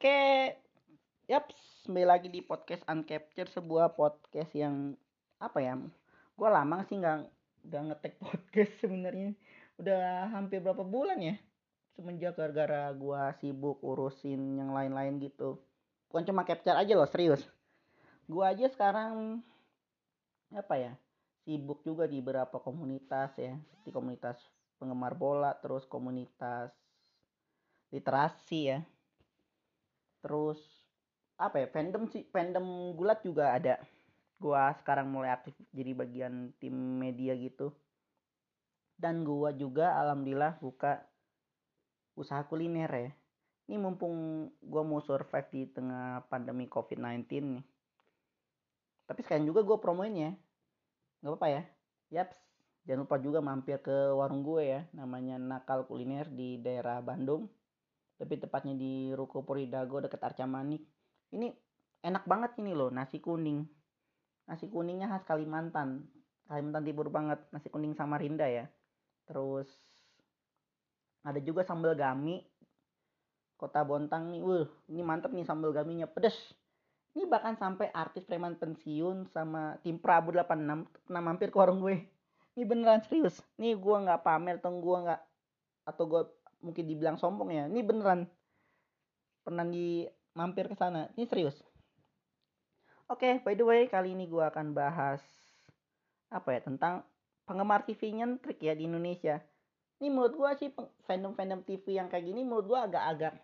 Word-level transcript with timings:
Oke, 0.00 0.56
yap, 1.28 1.52
kembali 1.84 2.08
lagi 2.08 2.32
di 2.32 2.40
podcast 2.40 2.80
Uncapture, 2.88 3.52
sebuah 3.52 3.92
podcast 3.92 4.48
yang 4.56 4.96
apa 5.36 5.60
ya? 5.60 5.76
Gue 6.40 6.48
lama 6.48 6.80
sih 6.88 6.96
nggak 6.96 7.28
nggak 7.68 7.82
ngetek 7.84 8.14
podcast 8.24 8.72
sebenarnya. 8.80 9.36
Udah 9.76 10.32
hampir 10.32 10.64
berapa 10.64 10.80
bulan 10.88 11.20
ya? 11.20 11.36
Semenjak 11.92 12.32
gara-gara 12.32 12.88
gue 12.96 13.22
sibuk 13.44 13.76
urusin 13.84 14.40
yang 14.56 14.72
lain-lain 14.72 15.20
gitu. 15.20 15.60
Bukan 16.08 16.24
cuma 16.24 16.48
capture 16.48 16.80
aja 16.80 16.96
loh, 16.96 17.04
serius. 17.04 17.44
Gue 18.24 18.48
aja 18.48 18.72
sekarang 18.72 19.44
apa 20.48 20.80
ya? 20.80 20.92
Sibuk 21.44 21.84
juga 21.84 22.08
di 22.08 22.24
beberapa 22.24 22.56
komunitas 22.56 23.36
ya, 23.36 23.52
di 23.84 23.92
komunitas 23.92 24.40
penggemar 24.80 25.12
bola, 25.12 25.52
terus 25.60 25.84
komunitas 25.84 26.72
literasi 27.92 28.60
ya 28.64 28.80
terus 30.20 30.60
apa 31.40 31.64
ya 31.64 31.68
fandom 31.72 32.04
sih 32.12 32.28
fandom 32.28 32.92
gulat 32.96 33.24
juga 33.24 33.56
ada. 33.56 33.80
Gua 34.40 34.72
sekarang 34.80 35.08
mulai 35.08 35.32
aktif 35.32 35.56
jadi 35.72 35.92
bagian 35.96 36.52
tim 36.60 36.72
media 36.72 37.32
gitu. 37.36 37.72
Dan 39.00 39.24
gua 39.24 39.52
juga 39.56 39.96
alhamdulillah 40.00 40.60
buka 40.60 41.00
usaha 42.16 42.44
kuliner 42.44 42.92
ya. 42.92 43.10
Ini 43.68 43.76
mumpung 43.80 44.48
gua 44.60 44.84
mau 44.84 45.00
survive 45.00 45.48
di 45.48 45.62
tengah 45.68 46.28
pandemi 46.28 46.68
covid-19 46.68 47.24
nih. 47.56 47.64
Tapi 49.08 49.20
sekarang 49.24 49.48
juga 49.48 49.64
gua 49.64 49.80
promoin 49.80 50.12
ya. 50.12 50.32
Nggak 51.24 51.32
apa-apa 51.36 51.48
ya. 51.48 51.62
Yaps. 52.20 52.36
Jangan 52.88 53.04
lupa 53.04 53.16
juga 53.20 53.38
mampir 53.44 53.76
ke 53.84 54.12
warung 54.16 54.40
gue 54.40 54.64
ya. 54.64 54.80
Namanya 54.96 55.36
nakal 55.36 55.84
kuliner 55.84 56.26
di 56.32 56.56
daerah 56.56 57.04
Bandung 57.04 57.44
tapi 58.20 58.36
tepatnya 58.36 58.76
di 58.76 59.16
Ruko 59.16 59.40
Puridago 59.40 60.04
dekat 60.04 60.20
Arca 60.20 60.44
Manik. 60.44 60.84
Ini 61.32 61.48
enak 62.04 62.28
banget 62.28 62.60
ini 62.60 62.76
loh 62.76 62.92
nasi 62.92 63.16
kuning. 63.16 63.64
Nasi 64.44 64.68
kuningnya 64.68 65.08
khas 65.08 65.24
Kalimantan. 65.24 66.04
Kalimantan 66.44 66.84
Timur 66.84 67.08
banget 67.08 67.40
nasi 67.48 67.72
kuning 67.72 67.96
Samarinda 67.96 68.44
ya. 68.44 68.68
Terus 69.24 69.72
ada 71.24 71.40
juga 71.40 71.64
sambal 71.64 71.96
gami 71.96 72.44
kota 73.56 73.88
Bontang 73.88 74.28
nih. 74.36 74.44
Wuh 74.44 74.68
ini 74.92 75.00
mantep 75.00 75.32
nih 75.32 75.48
sambal 75.48 75.72
gaminya 75.72 76.04
pedes. 76.04 76.36
Ini 77.16 77.24
bahkan 77.24 77.56
sampai 77.56 77.88
artis 77.88 78.28
preman 78.28 78.60
pensiun 78.60 79.32
sama 79.32 79.80
tim 79.80 79.96
Prabu 79.96 80.36
86 80.36 81.08
pernah 81.08 81.22
mampir 81.24 81.48
ke 81.48 81.56
warung 81.56 81.80
gue. 81.80 82.04
Ini 82.52 82.68
beneran 82.68 83.00
serius. 83.00 83.40
Nih 83.56 83.80
gue 83.80 83.96
nggak 83.96 84.20
pamer 84.20 84.60
atau 84.60 84.76
gue 84.76 84.98
nggak 85.08 85.20
atau 85.88 86.04
gue 86.04 86.22
mungkin 86.60 86.84
dibilang 86.86 87.16
sombong 87.16 87.50
ya. 87.52 87.64
Ini 87.68 87.80
beneran. 87.84 88.28
Pernah 89.44 89.64
di 89.68 90.04
mampir 90.36 90.68
ke 90.70 90.76
sana. 90.76 91.08
Ini 91.16 91.24
serius. 91.26 91.56
Oke 93.10 93.26
okay, 93.26 93.34
by 93.42 93.58
the 93.58 93.66
way 93.66 93.90
kali 93.90 94.14
ini 94.14 94.30
gue 94.30 94.38
akan 94.38 94.70
bahas 94.70 95.18
apa 96.30 96.54
ya 96.54 96.60
tentang 96.62 97.02
penggemar 97.42 97.82
TV 97.82 98.14
nyentrik 98.14 98.62
ya 98.62 98.70
di 98.78 98.86
Indonesia. 98.86 99.42
Ini 99.98 100.14
menurut 100.14 100.38
gue 100.38 100.50
sih 100.62 100.70
fandom 101.10 101.34
fandom 101.34 101.66
TV 101.66 101.98
yang 101.98 102.06
kayak 102.06 102.30
gini 102.30 102.46
menurut 102.46 102.70
gue 102.70 102.78
agak-agak 102.78 103.34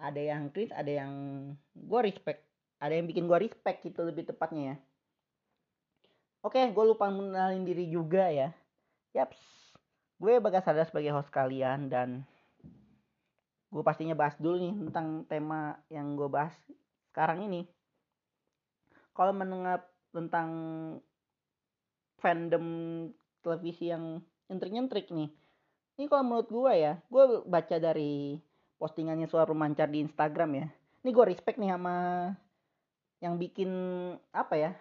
ada 0.00 0.20
yang 0.20 0.48
kritis 0.48 0.72
ada 0.72 0.88
yang 0.88 1.12
gue 1.76 2.00
respect. 2.00 2.40
Ada 2.80 2.96
yang 2.96 3.04
bikin 3.04 3.28
gue 3.28 3.38
respect 3.44 3.84
gitu 3.84 4.00
lebih 4.00 4.24
tepatnya 4.24 4.62
ya. 4.64 4.76
Oke 6.40 6.72
gue 6.72 6.84
lupa 6.88 7.12
mengenalin 7.12 7.68
diri 7.68 7.84
juga 7.92 8.32
ya. 8.32 8.56
Yaps. 9.12 9.36
Gue 10.16 10.40
Bagas 10.40 10.64
Sadar 10.64 10.88
sebagai 10.88 11.12
host 11.12 11.28
kalian 11.28 11.92
dan 11.92 12.24
gue 13.70 13.82
pastinya 13.86 14.18
bahas 14.18 14.34
dulu 14.36 14.58
nih 14.58 14.74
tentang 14.90 15.06
tema 15.30 15.78
yang 15.86 16.18
gue 16.18 16.26
bahas 16.26 16.54
sekarang 17.10 17.46
ini. 17.46 17.70
Kalau 19.14 19.30
menengah 19.30 19.82
tentang 20.10 20.50
fandom 22.18 22.66
televisi 23.40 23.90
yang 23.90 24.18
nyentrik-nyentrik 24.50 25.08
nih. 25.14 25.30
Ini 25.98 26.04
kalau 26.10 26.24
menurut 26.26 26.48
gue 26.50 26.72
ya, 26.74 26.94
gue 27.06 27.24
baca 27.46 27.76
dari 27.78 28.40
postingannya 28.80 29.28
suara 29.30 29.46
Mancar 29.54 29.86
di 29.86 30.02
Instagram 30.02 30.50
ya. 30.56 30.66
Ini 31.04 31.10
gue 31.12 31.24
respect 31.30 31.56
nih 31.60 31.70
sama 31.70 31.96
yang 33.22 33.38
bikin 33.38 33.70
apa 34.34 34.54
ya? 34.58 34.72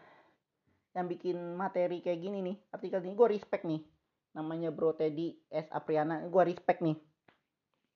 Yang 0.97 1.05
bikin 1.17 1.37
materi 1.53 2.01
kayak 2.01 2.19
gini 2.19 2.39
nih. 2.41 2.57
Artikel 2.73 3.05
ini 3.05 3.13
gue 3.13 3.27
respect 3.37 3.63
nih 3.67 3.81
namanya 4.33 4.69
Bro 4.69 4.97
Teddy 4.97 5.33
S 5.49 5.65
Apriana 5.73 6.21
gue 6.29 6.43
respect 6.45 6.85
nih 6.85 6.97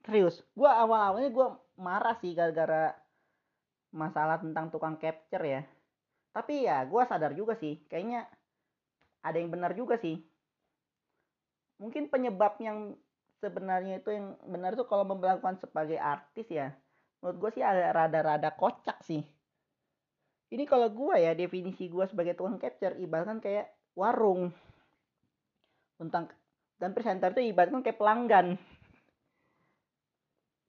serius 0.03 0.43
gue 0.53 0.67
awal 0.67 0.99
awalnya 1.15 1.31
gue 1.31 1.47
marah 1.79 2.15
sih 2.19 2.35
gara-gara 2.35 2.93
masalah 3.93 4.41
tentang 4.41 4.73
tukang 4.73 4.97
capture 4.97 5.45
ya. 5.45 5.61
Tapi 6.33 6.65
ya 6.65 6.81
gue 6.83 7.01
sadar 7.05 7.31
juga 7.37 7.53
sih 7.53 7.77
kayaknya 7.87 8.25
ada 9.21 9.37
yang 9.37 9.53
benar 9.53 9.77
juga 9.77 9.95
sih. 10.01 10.17
Mungkin 11.77 12.09
penyebab 12.09 12.57
yang 12.59 12.97
sebenarnya 13.37 14.01
itu 14.01 14.09
yang 14.11 14.33
benar 14.49 14.73
itu 14.73 14.83
kalau 14.89 15.05
memperlakukan 15.05 15.61
sebagai 15.61 15.99
artis 15.99 16.47
ya 16.49 16.73
menurut 17.23 17.39
gue 17.39 17.49
sih 17.59 17.63
ada 17.63 17.95
rada-rada 17.95 18.51
kocak 18.51 18.99
sih. 19.05 19.23
Ini 20.51 20.67
kalau 20.67 20.91
gue 20.91 21.15
ya 21.17 21.31
definisi 21.33 21.87
gue 21.87 22.03
sebagai 22.09 22.35
tukang 22.35 22.59
capture 22.59 22.99
ibaratkan 22.99 23.39
kayak 23.39 23.71
warung. 23.95 24.51
Tentang 25.95 26.27
dan 26.81 26.91
presenter 26.91 27.31
itu 27.31 27.53
ibaratnya 27.53 27.79
kayak 27.79 27.95
pelanggan 27.95 28.59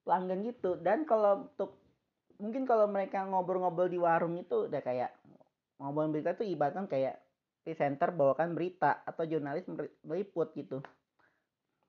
pelanggan 0.05 0.45
gitu. 0.45 0.77
Dan 0.79 1.09
kalau 1.09 1.49
untuk 1.51 1.81
mungkin 2.39 2.69
kalau 2.69 2.87
mereka 2.87 3.25
ngobrol-ngobrol 3.25 3.89
di 3.89 3.99
warung 3.99 4.37
itu 4.39 4.69
udah 4.69 4.83
kayak 4.85 5.11
ngobrol 5.81 6.13
berita 6.13 6.37
itu 6.37 6.55
ibaratnya 6.55 6.87
kayak 6.87 7.17
presenter 7.65 8.13
bawakan 8.13 8.53
berita 8.53 9.03
atau 9.09 9.25
jurnalis 9.25 9.65
meliput 10.05 10.53
gitu. 10.55 10.85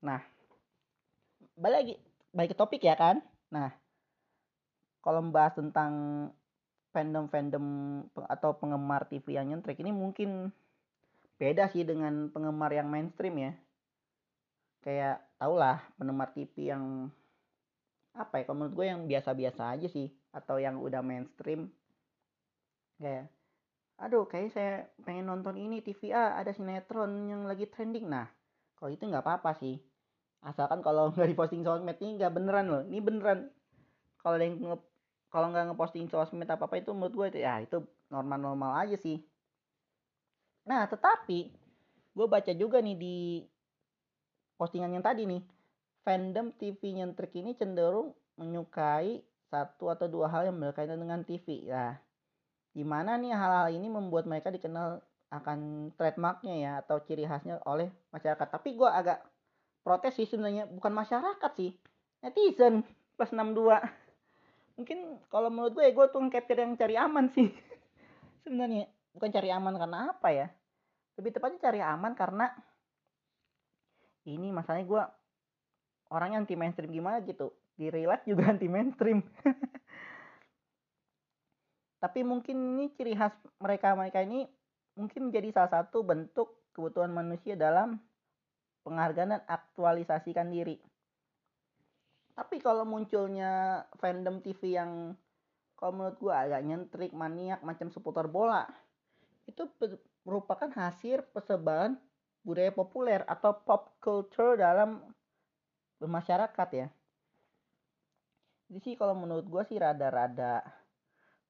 Nah 0.01 0.23
balik 1.55 1.77
lagi 1.83 1.95
balik 2.31 2.49
ke 2.55 2.57
topik 2.57 2.81
ya 2.81 2.95
kan? 2.95 3.19
Nah 3.51 3.69
kalau 5.03 5.21
membahas 5.21 5.53
tentang 5.59 5.93
fandom-fandom 6.95 7.65
atau 8.31 8.55
penggemar 8.55 9.05
TV 9.11 9.35
yang 9.35 9.51
nyentrik 9.51 9.77
ini 9.83 9.91
mungkin 9.91 10.49
beda 11.35 11.67
sih 11.75 11.83
dengan 11.83 12.31
penggemar 12.31 12.71
yang 12.71 12.87
mainstream 12.87 13.35
ya. 13.35 13.51
Kayak 14.79 15.19
tau 15.35 15.59
lah 15.59 15.83
penggemar 15.99 16.31
TV 16.31 16.71
yang 16.71 17.11
apa 18.15 18.41
ya 18.41 18.43
kalau 18.47 18.63
menurut 18.63 18.75
gue 18.79 18.85
yang 18.87 19.01
biasa-biasa 19.05 19.75
aja 19.75 19.87
sih 19.91 20.07
atau 20.31 20.55
yang 20.57 20.79
udah 20.79 21.03
mainstream. 21.03 21.67
Kayak 22.97 23.27
aduh 23.95 24.27
kayak 24.27 24.51
saya 24.51 24.73
pengen 25.07 25.31
nonton 25.31 25.55
ini 25.55 25.79
TV 25.79 26.11
A 26.11 26.35
ada 26.39 26.51
sinetron 26.51 27.27
yang 27.27 27.43
lagi 27.43 27.67
trending. 27.67 28.07
Nah 28.07 28.27
kalau 28.79 28.91
itu 28.91 29.03
nggak 29.03 29.23
apa-apa 29.23 29.55
sih. 29.59 29.79
Asalkan 30.41 30.79
kalau 30.79 31.09
nggak 31.13 31.35
diposting 31.35 31.67
sosmed 31.67 31.99
ini 31.99 32.19
nggak 32.19 32.33
beneran 32.33 32.67
loh 32.71 32.83
ini 32.87 32.99
beneran. 33.03 33.51
Kalau 34.23 34.39
yang 34.39 34.57
nge 34.57 34.77
kalau 35.27 35.51
nggak 35.51 35.75
ngeposting 35.75 36.07
sosmed 36.07 36.47
apa 36.47 36.63
apa 36.63 36.75
itu 36.79 36.95
menurut 36.95 37.13
gue 37.13 37.27
itu 37.35 37.39
ya 37.43 37.59
itu 37.59 37.83
normal-normal 38.07 38.87
aja 38.87 38.95
sih. 38.95 39.19
Nah, 40.65 40.89
tetapi 40.89 41.53
gue 42.15 42.27
baca 42.27 42.51
juga 42.57 42.81
nih 42.81 42.97
di 42.97 43.17
postingan 44.57 44.95
yang 44.95 45.05
tadi 45.05 45.29
nih, 45.29 45.41
fandom 46.05 46.53
TV 46.55 46.93
nyentrik 46.93 47.33
ini 47.33 47.57
cenderung 47.57 48.13
menyukai 48.37 49.25
satu 49.49 49.89
atau 49.89 50.05
dua 50.05 50.29
hal 50.29 50.53
yang 50.53 50.57
berkaitan 50.61 51.01
dengan 51.01 51.25
TV. 51.25 51.65
Nah, 51.65 51.97
gimana 52.71 53.17
nih 53.17 53.33
hal-hal 53.33 53.73
ini 53.73 53.89
membuat 53.89 54.29
mereka 54.29 54.53
dikenal 54.53 55.01
akan 55.33 55.89
trademarknya 55.97 56.55
ya 56.61 56.71
atau 56.85 57.01
ciri 57.01 57.25
khasnya 57.25 57.57
oleh 57.65 57.89
masyarakat. 58.13 58.47
Tapi 58.47 58.77
gue 58.77 58.85
agak 58.85 59.25
protes 59.81 60.13
sih 60.13 60.29
sebenarnya 60.29 60.69
bukan 60.69 60.93
masyarakat 60.93 61.51
sih, 61.57 61.73
netizen 62.21 62.85
plus 63.17 63.33
62. 63.33 63.81
Mungkin 64.77 65.17
kalau 65.33 65.49
menurut 65.49 65.73
gue 65.73 65.89
gue 65.89 66.05
tuh 66.13 66.21
capture 66.29 66.61
yang 66.61 66.77
cari 66.77 66.95
aman 66.99 67.31
sih 67.31 67.47
sebenarnya 68.43 68.91
bukan 69.15 69.31
cari 69.31 69.49
aman 69.55 69.73
karena 69.79 69.97
apa 70.11 70.29
ya 70.35 70.47
lebih 71.15 71.31
tepatnya 71.31 71.71
cari 71.71 71.79
aman 71.79 72.11
karena 72.11 72.51
ini 74.27 74.51
masalahnya 74.51 74.83
gue 74.83 75.03
orang 76.13 76.37
yang 76.37 76.43
anti 76.45 76.55
mainstream 76.57 76.91
gimana 76.91 77.21
gitu? 77.23 77.53
Di 77.75 77.91
real 77.91 78.13
life 78.13 78.25
juga 78.25 78.49
anti 78.53 78.67
mainstream 78.69 79.23
tapi 82.05 82.21
mungkin 82.21 82.77
ini 82.77 82.93
ciri 82.93 83.17
khas 83.17 83.33
mereka 83.57 83.97
mereka 83.97 84.21
ini 84.21 84.45
mungkin 84.93 85.33
menjadi 85.33 85.49
salah 85.57 85.81
satu 85.81 86.05
bentuk 86.05 86.69
kebutuhan 86.77 87.09
manusia 87.09 87.57
dalam 87.57 87.97
penghargaan 88.85 89.33
dan 89.33 89.41
aktualisasikan 89.49 90.53
diri. 90.53 90.77
Tapi 92.37 92.61
kalau 92.61 92.85
munculnya 92.85 93.81
fandom 93.97 94.37
TV 94.45 94.77
yang 94.77 95.17
kalau 95.73 95.97
menurut 95.97 96.21
gue 96.21 96.29
agak 96.29 96.61
nyentrik 96.61 97.11
maniak 97.15 97.65
macam 97.65 97.89
seputar 97.89 98.29
bola 98.29 98.69
itu 99.49 99.65
merupakan 100.21 100.69
hasil 100.69 101.25
persebaran 101.33 101.97
budaya 102.45 102.69
populer 102.69 103.25
atau 103.25 103.65
pop 103.65 103.97
culture 103.97 104.61
dalam 104.61 105.01
masyarakat 106.03 106.69
ya. 106.75 106.87
Jadi 108.67 108.79
sih 108.81 108.93
kalau 108.97 109.15
menurut 109.15 109.45
gue 109.45 109.63
sih 109.69 109.77
rada-rada 109.79 110.65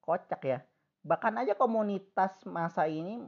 kocak 0.04 0.42
ya. 0.46 0.58
Bahkan 1.06 1.42
aja 1.42 1.54
komunitas 1.58 2.42
masa 2.46 2.86
ini 2.86 3.22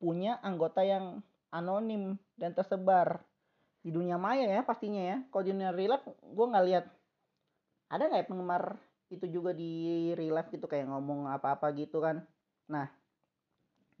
punya 0.00 0.40
anggota 0.40 0.80
yang 0.84 1.20
anonim 1.52 2.16
dan 2.38 2.56
tersebar 2.56 3.20
di 3.82 3.90
dunia 3.90 4.16
maya 4.16 4.46
ya 4.48 4.62
pastinya 4.64 5.02
ya. 5.02 5.16
Kalau 5.28 5.42
di 5.44 5.50
dunia 5.52 5.74
real 5.74 5.98
gue 6.06 6.46
nggak 6.46 6.66
lihat 6.70 6.84
ada 7.92 8.08
nggak 8.08 8.20
ya 8.24 8.28
penggemar 8.30 8.64
itu 9.12 9.28
juga 9.28 9.52
di 9.52 10.08
real 10.16 10.40
life 10.40 10.48
gitu 10.48 10.64
kayak 10.64 10.88
ngomong 10.88 11.28
apa-apa 11.28 11.68
gitu 11.76 12.00
kan. 12.00 12.24
Nah, 12.70 12.88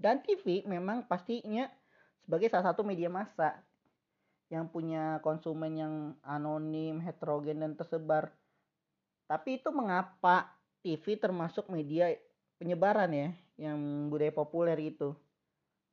dan 0.00 0.24
TV 0.24 0.64
memang 0.64 1.04
pastinya 1.04 1.68
sebagai 2.24 2.48
salah 2.48 2.72
satu 2.72 2.80
media 2.86 3.12
massa 3.12 3.60
yang 4.52 4.68
punya 4.68 5.16
konsumen 5.24 5.72
yang 5.72 5.94
anonim, 6.20 7.00
heterogen 7.00 7.64
dan 7.64 7.72
tersebar. 7.72 8.28
Tapi 9.24 9.56
itu 9.56 9.72
mengapa 9.72 10.52
TV 10.84 11.16
termasuk 11.16 11.72
media 11.72 12.12
penyebaran 12.60 13.08
ya 13.08 13.28
yang 13.56 13.80
budaya 14.12 14.28
populer 14.28 14.76
itu. 14.76 15.16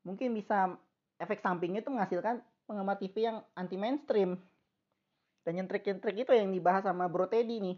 Mungkin 0.04 0.36
bisa 0.36 0.76
efek 1.16 1.40
sampingnya 1.40 1.80
itu 1.80 1.88
menghasilkan 1.88 2.44
penggemar 2.68 3.00
TV 3.00 3.32
yang 3.32 3.38
anti 3.56 3.80
mainstream. 3.80 4.36
Dan 5.48 5.64
nyentrik-nyentrik 5.64 6.28
itu 6.28 6.32
yang 6.36 6.52
dibahas 6.52 6.84
sama 6.84 7.08
Bro 7.08 7.32
Teddy 7.32 7.64
nih. 7.64 7.78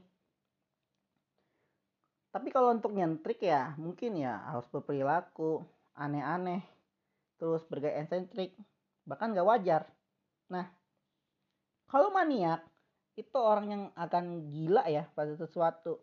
Tapi 2.33 2.49
kalau 2.49 2.73
untuk 2.73 2.89
nyentrik 2.97 3.37
ya 3.37 3.77
mungkin 3.77 4.17
ya 4.17 4.41
harus 4.49 4.65
berperilaku 4.73 5.61
aneh-aneh. 5.93 6.65
Terus 7.37 7.61
bergaya 7.69 8.01
eksentrik. 8.01 8.57
Bahkan 9.05 9.37
gak 9.37 9.45
wajar. 9.45 9.83
Nah, 10.51 10.67
kalau 11.87 12.11
maniak 12.11 12.59
itu 13.15 13.37
orang 13.39 13.67
yang 13.71 13.83
akan 13.95 14.51
gila 14.51 14.83
ya 14.91 15.07
pada 15.15 15.31
sesuatu. 15.39 15.99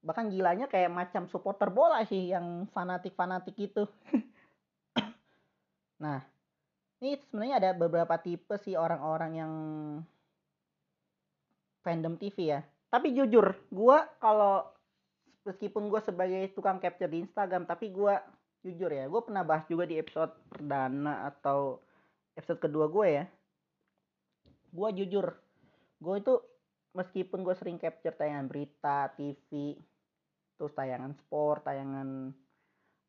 Bahkan 0.00 0.32
gilanya 0.32 0.70
kayak 0.70 0.90
macam 0.90 1.26
supporter 1.28 1.68
bola 1.68 2.06
sih 2.06 2.30
yang 2.30 2.70
fanatik-fanatik 2.70 3.56
itu. 3.58 3.84
nah, 6.02 6.24
ini 7.02 7.18
sebenarnya 7.28 7.56
ada 7.60 7.70
beberapa 7.76 8.14
tipe 8.16 8.56
sih 8.62 8.78
orang-orang 8.78 9.32
yang 9.36 9.52
fandom 11.84 12.16
TV 12.16 12.56
ya. 12.56 12.60
Tapi 12.90 13.14
jujur, 13.14 13.54
gue 13.70 13.98
kalau 14.18 14.66
meskipun 15.46 15.88
gue 15.88 16.00
sebagai 16.02 16.42
tukang 16.52 16.82
capture 16.82 17.08
di 17.08 17.22
Instagram, 17.22 17.64
tapi 17.64 17.92
gue 17.94 18.14
jujur 18.66 18.90
ya, 18.90 19.06
gue 19.06 19.20
pernah 19.24 19.46
bahas 19.46 19.64
juga 19.70 19.88
di 19.88 19.96
episode 19.96 20.34
perdana 20.50 21.30
atau 21.30 21.80
episode 22.38 22.60
kedua 22.62 22.86
gue 22.90 23.06
ya. 23.08 23.24
Gue 24.70 24.88
jujur 24.94 25.26
gue 26.00 26.14
itu 26.16 26.34
meskipun 26.96 27.44
gue 27.44 27.54
sering 27.54 27.76
capture 27.76 28.14
tayangan 28.16 28.50
berita 28.50 29.12
TV 29.14 29.76
terus 30.56 30.72
tayangan 30.76 31.16
sport 31.16 31.64
tayangan 31.64 32.34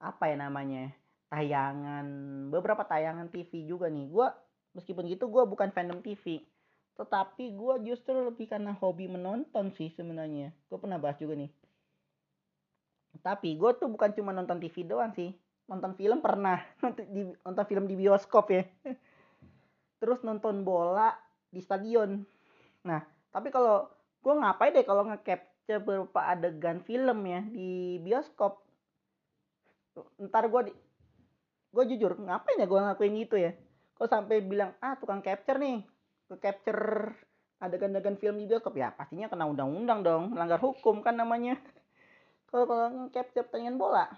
apa 0.01 0.23
ya 0.27 0.35
namanya 0.39 0.91
tayangan 1.31 2.05
beberapa 2.49 2.83
tayangan 2.85 3.29
TV 3.29 3.69
juga 3.69 3.87
nih. 3.87 4.09
Gue 4.09 4.27
meskipun 4.77 5.07
gitu 5.09 5.29
gue 5.29 5.43
bukan 5.45 5.69
fandom 5.71 6.01
TV 6.01 6.41
tetapi 6.99 7.57
gue 7.57 7.73
justru 7.87 8.13
lebih 8.13 8.45
karena 8.45 8.77
hobi 8.77 9.09
menonton 9.09 9.73
sih 9.73 9.89
sebenarnya. 9.93 10.53
Gue 10.69 10.77
pernah 10.77 11.01
bahas 11.01 11.17
juga 11.17 11.37
nih. 11.37 11.49
Tapi 13.21 13.57
gue 13.57 13.71
tuh 13.77 13.89
bukan 13.89 14.11
cuma 14.17 14.33
nonton 14.33 14.57
TV 14.57 14.85
doang 14.85 15.13
sih 15.13 15.33
nonton 15.71 15.95
film 15.95 16.19
pernah 16.19 16.59
nonton 17.47 17.65
film 17.65 17.87
di 17.87 17.95
bioskop 17.95 18.51
ya 18.51 18.67
terus 20.01 20.25
nonton 20.25 20.65
bola 20.65 21.13
di 21.53 21.61
stadion. 21.61 22.25
Nah 22.81 23.05
tapi 23.29 23.53
kalau 23.53 23.85
gue 24.25 24.33
ngapain 24.33 24.73
deh 24.73 24.81
kalau 24.81 25.05
nge-capture 25.05 25.79
beberapa 25.79 26.21
adegan 26.25 26.81
film 26.81 27.19
ya 27.29 27.41
di 27.45 28.01
bioskop? 28.01 28.65
Ntar 30.17 30.49
gue 30.49 30.61
di 30.67 30.73
gue 31.71 31.83
jujur 31.95 32.17
ngapain 32.17 32.57
ya 32.57 32.65
gue 32.65 32.79
ngakuin 32.81 33.13
gitu 33.21 33.37
ya? 33.37 33.53
Kok 33.93 34.09
sampai 34.09 34.41
bilang 34.41 34.73
ah 34.81 34.97
tukang 34.97 35.21
capture 35.21 35.61
nih 35.61 35.85
ke 36.25 36.35
capture 36.41 37.13
adegan-adegan 37.61 38.17
film 38.17 38.41
di 38.41 38.49
bioskop. 38.49 38.73
Ya 38.73 38.89
pastinya 38.97 39.29
kena 39.29 39.45
undang-undang 39.45 40.01
dong 40.01 40.33
melanggar 40.33 40.57
hukum 40.57 41.05
kan 41.05 41.13
namanya. 41.13 41.61
Kalau 42.51 42.67
kalau 42.67 43.07
capture 43.13 43.47
pertandingan 43.47 43.79
bola 43.79 44.11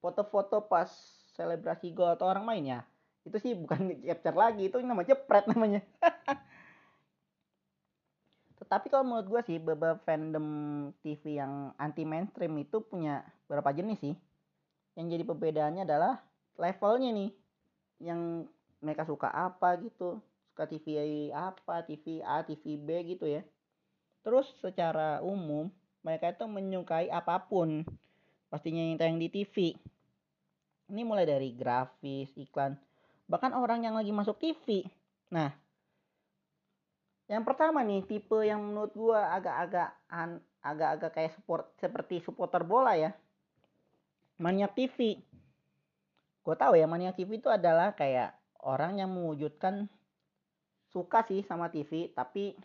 foto-foto 0.00 0.64
pas 0.64 0.88
selebrasi 1.36 1.92
gol 1.92 2.16
atau 2.16 2.26
orang 2.26 2.44
main 2.44 2.64
ya 2.64 2.80
itu 3.24 3.36
sih 3.40 3.52
bukan 3.56 3.94
capture 4.08 4.36
lagi 4.36 4.68
itu 4.68 4.76
namanya 4.80 5.16
jepret 5.16 5.44
namanya. 5.50 5.80
Tetapi 8.60 8.86
kalau 8.92 9.04
menurut 9.04 9.26
gue 9.26 9.40
sih 9.48 9.58
beberapa 9.58 9.98
fandom 10.04 10.46
TV 11.02 11.40
yang 11.40 11.74
anti 11.80 12.06
mainstream 12.06 12.54
itu 12.60 12.84
punya 12.84 13.24
beberapa 13.48 13.74
jenis 13.74 13.98
sih? 13.98 14.14
Yang 14.94 15.06
jadi 15.16 15.24
perbedaannya 15.26 15.82
adalah 15.88 16.22
levelnya 16.60 17.10
nih. 17.10 17.30
Yang 18.00 18.20
mereka 18.80 19.04
suka 19.04 19.28
apa 19.32 19.76
gitu 19.80 20.20
suka 20.52 20.64
TV 20.64 20.86
apa 21.32 21.84
TV 21.84 22.20
A 22.20 22.44
TV 22.44 22.76
B 22.76 23.16
gitu 23.16 23.26
ya. 23.26 23.42
Terus 24.20 24.52
secara 24.60 25.24
umum 25.24 25.72
mereka 26.04 26.32
itu 26.32 26.44
menyukai 26.44 27.08
apa 27.08 27.40
pun. 27.40 27.82
Pastinya 28.52 28.82
yang 28.82 29.00
tayang 29.00 29.18
di 29.18 29.28
TV 29.32 29.74
ini 30.90 31.06
mulai 31.06 31.22
dari 31.22 31.54
grafis 31.54 32.34
iklan 32.34 32.74
bahkan 33.30 33.54
orang 33.54 33.86
yang 33.86 33.94
lagi 33.94 34.10
masuk 34.10 34.42
TV. 34.42 34.82
Nah, 35.30 35.54
yang 37.30 37.46
pertama 37.46 37.86
nih 37.86 38.02
tipe 38.02 38.42
yang 38.42 38.58
menurut 38.58 38.90
gua 38.90 39.30
agak-agak 39.38 39.94
agak-agak 40.66 41.10
kayak 41.14 41.32
support 41.38 41.70
seperti 41.78 42.18
supporter 42.26 42.66
bola 42.66 42.98
ya. 42.98 43.14
Maniak 44.42 44.74
TV. 44.74 45.22
Gue 46.40 46.56
tahu 46.58 46.74
ya 46.74 46.90
maniak 46.90 47.14
TV 47.14 47.38
itu 47.38 47.46
adalah 47.52 47.94
kayak 47.94 48.34
orang 48.66 48.98
yang 48.98 49.12
mewujudkan 49.12 49.86
suka 50.90 51.22
sih 51.28 51.46
sama 51.46 51.70
TV 51.70 52.10
tapi 52.10 52.58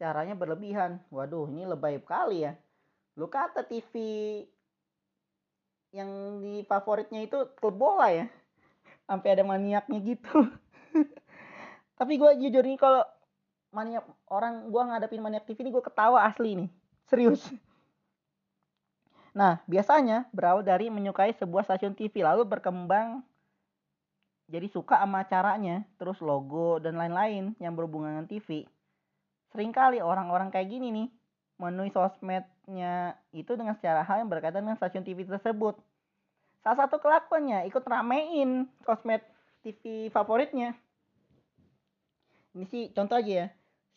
caranya 0.00 0.34
berlebihan. 0.34 0.98
Waduh, 1.12 1.46
ini 1.52 1.68
lebay 1.68 2.00
kali 2.02 2.48
ya. 2.48 2.58
Lu 3.14 3.28
kata 3.28 3.62
TV 3.68 3.92
yang 5.94 6.40
di 6.42 6.64
favoritnya 6.66 7.22
itu 7.22 7.38
klub 7.54 7.76
bola 7.76 8.08
ya 8.10 8.26
sampai 9.10 9.34
ada 9.34 9.42
maniaknya 9.42 9.98
gitu. 9.98 10.46
Tapi 11.98 12.12
gue 12.14 12.30
jujur 12.46 12.62
nih 12.62 12.78
kalau 12.78 13.02
maniak 13.74 14.06
orang 14.30 14.70
gue 14.70 14.82
ngadepin 14.86 15.18
maniak 15.18 15.42
TV 15.50 15.66
ini 15.66 15.74
gue 15.74 15.82
ketawa 15.82 16.22
asli 16.22 16.54
nih. 16.54 16.70
Serius. 17.10 17.42
Nah 19.30 19.62
biasanya 19.70 20.26
berawal 20.34 20.66
dari 20.66 20.90
menyukai 20.90 21.30
sebuah 21.38 21.62
stasiun 21.62 21.94
TV 21.94 22.18
lalu 22.18 22.42
berkembang 22.42 23.22
jadi 24.50 24.66
suka 24.66 24.98
sama 24.98 25.22
caranya 25.30 25.86
terus 25.94 26.18
logo 26.18 26.82
dan 26.82 26.98
lain-lain 26.98 27.54
yang 27.62 27.78
berhubungan 27.78 28.10
dengan 28.10 28.26
TV 28.26 28.66
sering 29.54 29.70
kali 29.70 30.02
orang-orang 30.02 30.50
kayak 30.50 30.66
gini 30.66 30.90
nih 30.90 31.08
memenuhi 31.62 31.94
sosmednya 31.94 33.14
itu 33.30 33.54
dengan 33.54 33.78
secara 33.78 34.02
hal 34.02 34.26
yang 34.26 34.30
berkaitan 34.30 34.66
dengan 34.66 34.78
stasiun 34.78 35.06
TV 35.06 35.22
tersebut 35.22 35.78
Salah 36.60 36.84
satu 36.84 37.00
kelakuannya 37.00 37.64
ikut 37.72 37.84
ramein 37.88 38.68
sosmed 38.84 39.24
TV 39.64 40.12
favoritnya. 40.12 40.76
Ini 42.52 42.64
sih 42.68 42.84
contoh 42.92 43.16
aja 43.16 43.32
ya. 43.32 43.46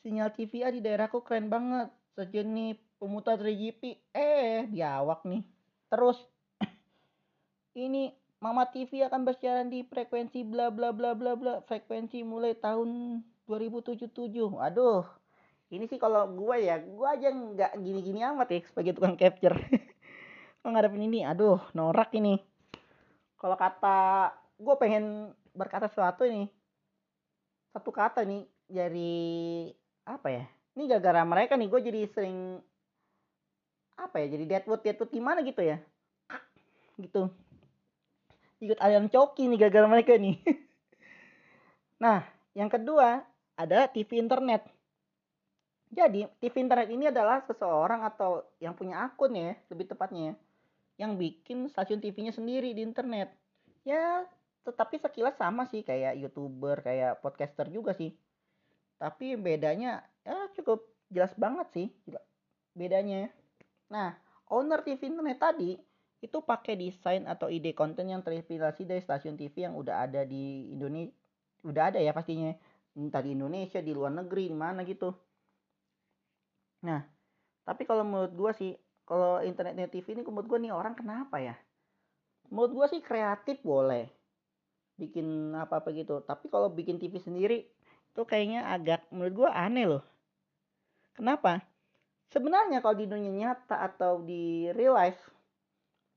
Sinyal 0.03 0.31
TVA 0.31 0.69
di 0.71 0.79
daerahku 0.79 1.23
keren 1.27 1.51
banget. 1.51 1.91
Sejenis 2.15 2.79
pemutar 2.99 3.35
3GP. 3.35 3.99
Eh, 4.15 4.63
biawak 4.71 5.27
nih. 5.27 5.43
Terus 5.91 6.19
ini 7.85 8.15
Mama 8.39 8.67
TV 8.67 9.07
akan 9.07 9.23
bersiaran 9.23 9.71
di 9.71 9.87
frekuensi 9.87 10.43
bla 10.43 10.67
bla 10.67 10.91
bla 10.91 11.15
bla 11.15 11.35
bla 11.39 11.63
frekuensi 11.63 12.27
mulai 12.27 12.55
tahun 12.59 13.23
2077. 13.47 14.07
Aduh, 14.59 15.07
ini 15.71 15.87
sih 15.87 15.95
kalau 15.95 16.27
gue 16.27 16.63
ya, 16.63 16.79
gue 16.79 17.07
aja 17.07 17.31
nggak 17.31 17.71
gini-gini 17.79 18.19
amat 18.23 18.51
ya 18.51 18.59
sebagai 18.67 18.99
tukang 18.99 19.15
capture. 19.15 19.55
Menghadapin 20.63 21.07
ini, 21.07 21.23
aduh, 21.23 21.59
norak 21.71 22.11
ini 22.15 22.39
kalau 23.43 23.59
kata 23.59 24.31
gue 24.55 24.75
pengen 24.79 25.35
berkata 25.51 25.91
sesuatu 25.91 26.23
ini 26.23 26.47
satu 27.75 27.91
kata 27.91 28.23
nih 28.23 28.47
dari 28.71 29.17
apa 30.07 30.31
ya? 30.31 30.45
Ini 30.79 30.87
gara-gara 30.87 31.27
mereka 31.27 31.59
nih 31.59 31.67
gue 31.67 31.81
jadi 31.83 32.01
sering 32.15 32.63
apa 33.99 34.15
ya 34.23 34.31
jadi 34.31 34.45
deadwood 34.47 34.79
deadwood 34.79 35.11
gimana 35.11 35.43
gitu 35.43 35.59
ya? 35.59 35.83
Gitu. 36.95 37.27
Ikut 38.63 38.79
aliran 38.79 39.11
coki 39.11 39.51
nih 39.51 39.59
gara-gara 39.67 39.87
mereka 39.91 40.15
nih. 40.15 40.39
Nah 42.03 42.19
yang 42.51 42.67
kedua 42.67 43.23
ada 43.55 43.87
TV 43.87 44.19
internet. 44.19 44.67
Jadi 45.87 46.27
TV 46.39 46.55
internet 46.63 46.91
ini 46.91 47.07
adalah 47.07 47.39
seseorang 47.47 48.03
atau 48.03 48.43
yang 48.59 48.75
punya 48.75 49.07
akun 49.07 49.31
ya 49.31 49.55
lebih 49.71 49.87
tepatnya 49.87 50.31
ya 50.31 50.35
yang 50.97 51.17
bikin 51.17 51.67
stasiun 51.69 51.99
TV-nya 51.99 52.33
sendiri 52.33 52.71
di 52.73 52.81
internet. 52.85 53.33
Ya, 53.83 54.23
tetapi 54.63 55.01
sekilas 55.01 55.35
sama 55.35 55.67
sih 55.67 55.81
kayak 55.81 56.17
YouTuber, 56.19 56.85
kayak 56.85 57.19
podcaster 57.19 57.67
juga 57.67 57.91
sih. 57.97 58.15
Tapi 59.01 59.35
bedanya 59.35 60.05
ya 60.23 60.47
cukup 60.55 60.87
jelas 61.11 61.35
banget 61.37 61.67
sih 61.75 61.87
bedanya 62.73 63.29
nah 63.91 64.17
owner 64.49 64.81
TV 64.81 65.13
internet 65.13 65.37
tadi 65.37 65.77
itu 66.23 66.37
pakai 66.39 66.79
desain 66.79 67.27
atau 67.27 67.51
ide 67.51 67.75
konten 67.75 68.09
yang 68.09 68.23
terinspirasi 68.23 68.87
dari 68.87 69.03
stasiun 69.03 69.35
TV 69.35 69.69
yang 69.69 69.75
udah 69.75 70.07
ada 70.09 70.23
di 70.23 70.73
Indonesia 70.73 71.13
udah 71.63 71.93
ada 71.93 71.99
ya 71.99 72.15
pastinya 72.15 72.51
entah 72.97 73.21
di 73.21 73.35
Indonesia 73.35 73.79
di 73.83 73.91
luar 73.93 74.15
negeri 74.15 74.49
di 74.49 74.57
mana 74.57 74.81
gitu 74.87 75.11
nah 76.81 77.03
tapi 77.63 77.83
kalau 77.87 78.03
menurut 78.03 78.33
gua 78.33 78.51
sih 78.55 78.75
kalau 79.03 79.43
internet 79.43 79.91
TV 79.91 80.15
ini 80.15 80.21
menurut 80.23 80.47
gua 80.47 80.59
nih 80.59 80.73
orang 80.73 80.95
kenapa 80.95 81.39
ya? 81.39 81.55
Menurut 82.51 82.71
gua 82.71 82.85
sih 82.87 83.03
kreatif 83.03 83.59
boleh 83.63 84.07
bikin 84.95 85.51
apa 85.57 85.83
apa 85.83 85.89
gitu. 85.91 86.23
Tapi 86.23 86.47
kalau 86.47 86.71
bikin 86.71 87.01
TV 87.01 87.19
sendiri 87.19 87.67
itu 88.13 88.21
kayaknya 88.23 88.69
agak 88.69 89.03
menurut 89.11 89.47
gua 89.47 89.49
aneh 89.53 89.85
loh. 89.89 90.03
Kenapa? 91.13 91.61
Sebenarnya 92.33 92.81
kalau 92.81 92.97
di 92.97 93.05
dunia 93.05 93.29
nyata 93.29 93.77
atau 93.77 94.25
di 94.25 94.65
real 94.73 94.97
life 94.97 95.29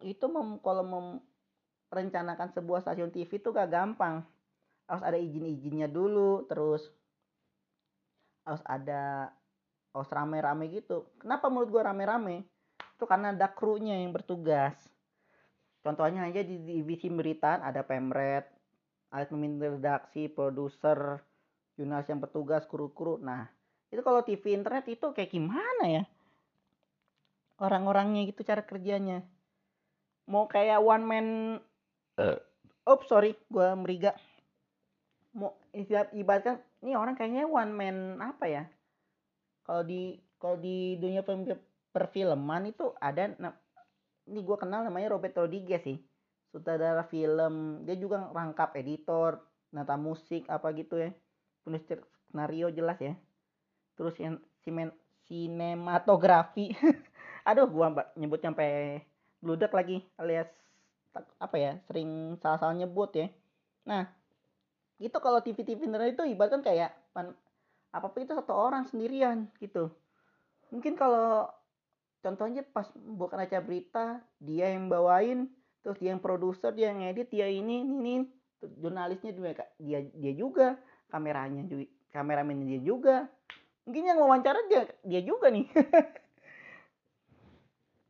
itu 0.00 0.24
mem, 0.28 0.56
kalau 0.64 0.84
merencanakan 1.92 2.48
sebuah 2.52 2.80
stasiun 2.80 3.12
TV 3.12 3.28
itu 3.28 3.52
gak 3.52 3.68
gampang. 3.68 4.24
Harus 4.88 5.04
ada 5.04 5.18
izin-izinnya 5.20 5.90
dulu 5.90 6.48
terus 6.48 6.88
harus 8.46 8.62
ada 8.64 9.34
harus 9.90 10.10
rame-rame 10.14 10.70
gitu. 10.70 11.10
Kenapa 11.18 11.50
menurut 11.50 11.68
gue 11.68 11.82
rame-rame 11.82 12.46
itu 12.96 13.04
karena 13.04 13.36
ada 13.36 13.52
krunya 13.52 14.00
yang 14.00 14.16
bertugas. 14.16 14.72
Contohnya 15.84 16.24
aja 16.24 16.40
di 16.40 16.56
divisi 16.56 17.12
berita 17.12 17.60
ada 17.60 17.84
pemret 17.84 18.56
ada 19.12 19.24
pemimpin 19.28 19.78
redaksi 19.78 20.26
produser 20.26 21.22
jurnalis 21.78 22.08
yang 22.10 22.18
bertugas 22.18 22.64
kru-kru. 22.66 23.20
Nah 23.20 23.46
itu 23.92 24.00
kalau 24.02 24.24
TV 24.24 24.56
internet 24.56 24.88
itu 24.90 25.12
kayak 25.12 25.30
gimana 25.30 25.84
ya? 25.86 26.04
Orang-orangnya 27.60 28.26
gitu 28.28 28.42
cara 28.42 28.64
kerjanya. 28.64 29.22
Mau 30.26 30.50
kayak 30.50 30.82
one 30.82 31.04
man 31.06 31.26
uh. 32.18 32.38
oh 32.88 32.98
sorry 33.06 33.36
gue 33.52 33.68
meriga. 33.78 34.16
Mau 35.36 35.54
ibaratkan 36.16 36.58
ini 36.80 36.96
orang 36.96 37.14
kayaknya 37.14 37.46
one 37.46 37.72
man 37.72 37.96
apa 38.18 38.44
ya? 38.48 38.64
Kalau 39.62 39.86
di 39.86 40.18
kalau 40.36 40.56
di 40.60 41.00
dunia 41.00 41.24
perfilman 41.96 42.68
itu 42.68 42.92
ada 43.00 43.32
ini 44.28 44.40
gue 44.44 44.56
kenal 44.60 44.84
namanya 44.84 45.16
Robert 45.16 45.32
Rodriguez 45.32 45.80
sih. 45.80 45.96
Sutradara 46.52 47.08
film 47.08 47.80
dia 47.88 47.96
juga 47.96 48.28
rangkap 48.36 48.76
editor 48.76 49.40
nata 49.72 49.96
musik 49.96 50.44
apa 50.52 50.76
gitu 50.76 51.00
ya. 51.00 51.10
Penulis 51.64 51.88
skenario 51.88 52.68
jelas 52.68 53.00
ya. 53.00 53.16
Terus 53.96 54.12
yang 54.20 54.36
simen 54.60 54.92
sinematografi. 55.24 56.76
Aduh 57.48 57.64
gua 57.64 58.12
nyebut 58.12 58.44
sampai 58.44 59.00
bludak 59.40 59.72
lagi 59.72 60.04
alias 60.20 60.52
apa 61.40 61.56
ya 61.56 61.80
sering 61.88 62.36
salah-salah 62.44 62.76
nyebut 62.76 63.08
ya. 63.16 63.32
Nah 63.88 64.04
itu 65.00 65.16
kalau 65.16 65.40
TV-TV 65.40 65.88
internet 65.88 66.12
itu 66.12 66.28
ibaratkan 66.28 66.60
kayak 66.60 66.92
apa 67.16 67.32
apa 67.96 68.16
itu 68.20 68.36
satu 68.36 68.52
orang 68.52 68.84
sendirian 68.84 69.48
gitu. 69.56 69.88
Mungkin 70.68 70.98
kalau 70.98 71.48
contohnya 72.26 72.66
pas 72.66 72.90
bukan 72.98 73.38
acara 73.38 73.62
berita 73.62 74.18
dia 74.42 74.74
yang 74.74 74.90
bawain 74.90 75.46
terus 75.86 76.02
dia 76.02 76.10
yang 76.10 76.18
produser 76.18 76.74
dia 76.74 76.90
yang 76.90 77.06
edit 77.06 77.30
dia 77.30 77.46
ini 77.46 77.86
ini, 77.86 77.94
ini. 78.02 78.14
jurnalisnya 78.82 79.30
juga 79.30 79.62
dia 79.78 80.02
dia 80.10 80.32
juga. 80.34 80.74
Kameranya 81.06 81.62
juga 81.70 81.86
kameramen 82.10 82.66
dia 82.66 82.82
juga. 82.82 83.30
Mungkin 83.86 84.10
yang 84.10 84.18
wawancara 84.18 84.58
dia 84.66 84.90
dia 85.06 85.22
juga 85.22 85.54
nih. 85.54 85.70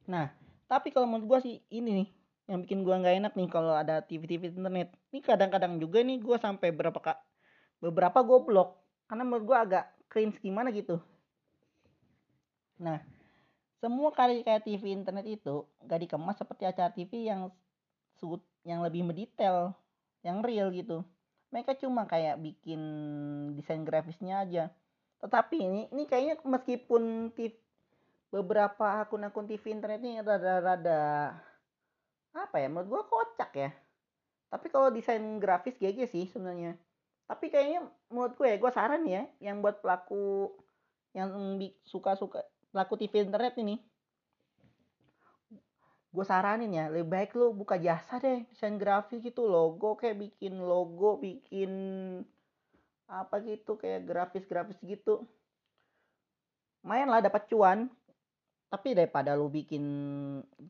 Nah 0.06 0.30
tapi 0.70 0.94
kalau 0.94 1.10
menurut 1.10 1.26
gue 1.26 1.38
sih 1.50 1.56
ini 1.66 1.90
nih 1.90 2.08
yang 2.46 2.62
bikin 2.62 2.86
gue 2.86 2.94
nggak 2.94 3.16
enak 3.26 3.32
nih 3.34 3.50
kalau 3.50 3.74
ada 3.74 3.98
TV-TV 4.06 4.54
internet. 4.54 4.94
Ini 5.10 5.18
kadang-kadang 5.18 5.82
juga 5.82 5.98
nih 5.98 6.22
gue 6.22 6.38
sampai 6.38 6.70
berapa 6.70 6.94
kak 6.94 7.18
beberapa 7.82 8.22
gue 8.22 8.38
blok 8.46 8.78
karena 9.10 9.26
menurut 9.26 9.44
gue 9.50 9.58
agak 9.58 9.84
cringe 10.06 10.38
gimana 10.38 10.70
gitu. 10.70 11.02
Nah 12.78 13.02
semua 13.86 14.10
karya 14.10 14.58
TV 14.58 14.98
internet 14.98 15.22
itu 15.30 15.62
gak 15.86 16.02
dikemas 16.02 16.34
seperti 16.34 16.66
acara 16.66 16.90
TV 16.90 17.30
yang 17.30 17.54
sud 18.18 18.42
yang 18.66 18.82
lebih 18.82 19.06
mendetail 19.06 19.78
yang 20.26 20.42
real 20.42 20.74
gitu. 20.74 21.06
Mereka 21.54 21.78
cuma 21.78 22.02
kayak 22.10 22.42
bikin 22.42 22.82
desain 23.54 23.86
grafisnya 23.86 24.42
aja. 24.42 24.74
Tetapi 25.22 25.56
ini 25.62 25.80
ini 25.94 26.02
kayaknya 26.02 26.42
meskipun 26.42 27.30
TV, 27.30 27.54
beberapa 28.34 29.06
akun-akun 29.06 29.46
TV 29.46 29.78
internet 29.78 30.02
ini 30.02 30.18
rada-rada 30.18 31.38
apa 32.34 32.56
ya 32.58 32.66
menurut 32.66 32.90
gua 32.90 33.02
kocak 33.06 33.54
ya. 33.54 33.70
Tapi 34.50 34.66
kalau 34.66 34.90
desain 34.90 35.22
grafis 35.38 35.78
GG 35.78 36.10
sih 36.10 36.26
sebenarnya. 36.26 36.74
Tapi 37.30 37.54
kayaknya 37.54 37.86
menurut 38.10 38.34
gue 38.34 38.50
ya 38.50 38.58
gue 38.58 38.70
saran 38.74 39.06
ya 39.06 39.26
yang 39.38 39.62
buat 39.62 39.78
pelaku 39.78 40.50
yang 41.14 41.30
suka-suka 41.86 42.42
pelaku 42.70 42.94
TV 43.00 43.26
internet 43.26 43.54
ini. 43.60 43.78
Gue 46.12 46.24
saranin 46.24 46.72
ya 46.72 46.88
lebih 46.88 47.12
baik 47.12 47.30
lu 47.36 47.52
buka 47.52 47.76
jasa 47.76 48.16
deh 48.16 48.48
desain 48.48 48.80
grafis 48.80 49.20
gitu 49.20 49.44
logo 49.44 50.00
kayak 50.00 50.16
bikin 50.16 50.56
logo 50.56 51.20
bikin 51.20 51.72
apa 53.06 53.38
gitu 53.44 53.76
kayak 53.76 54.08
grafis-grafis 54.08 54.80
gitu. 54.80 55.28
Main 56.86 57.10
lah 57.10 57.20
dapat 57.20 57.46
cuan. 57.52 57.92
Tapi 58.66 58.98
daripada 58.98 59.38
lu 59.38 59.46
bikin 59.46 59.84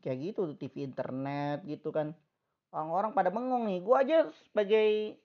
kayak 0.03 0.31
gitu 0.31 0.53
TV 0.53 0.85
internet 0.85 1.65
gitu 1.65 1.89
kan 1.89 2.13
orang-orang 2.69 3.11
pada 3.15 3.29
bengong 3.33 3.65
nih. 3.65 3.79
Gua 3.81 4.05
aja 4.05 4.29
sebagai 4.51 5.17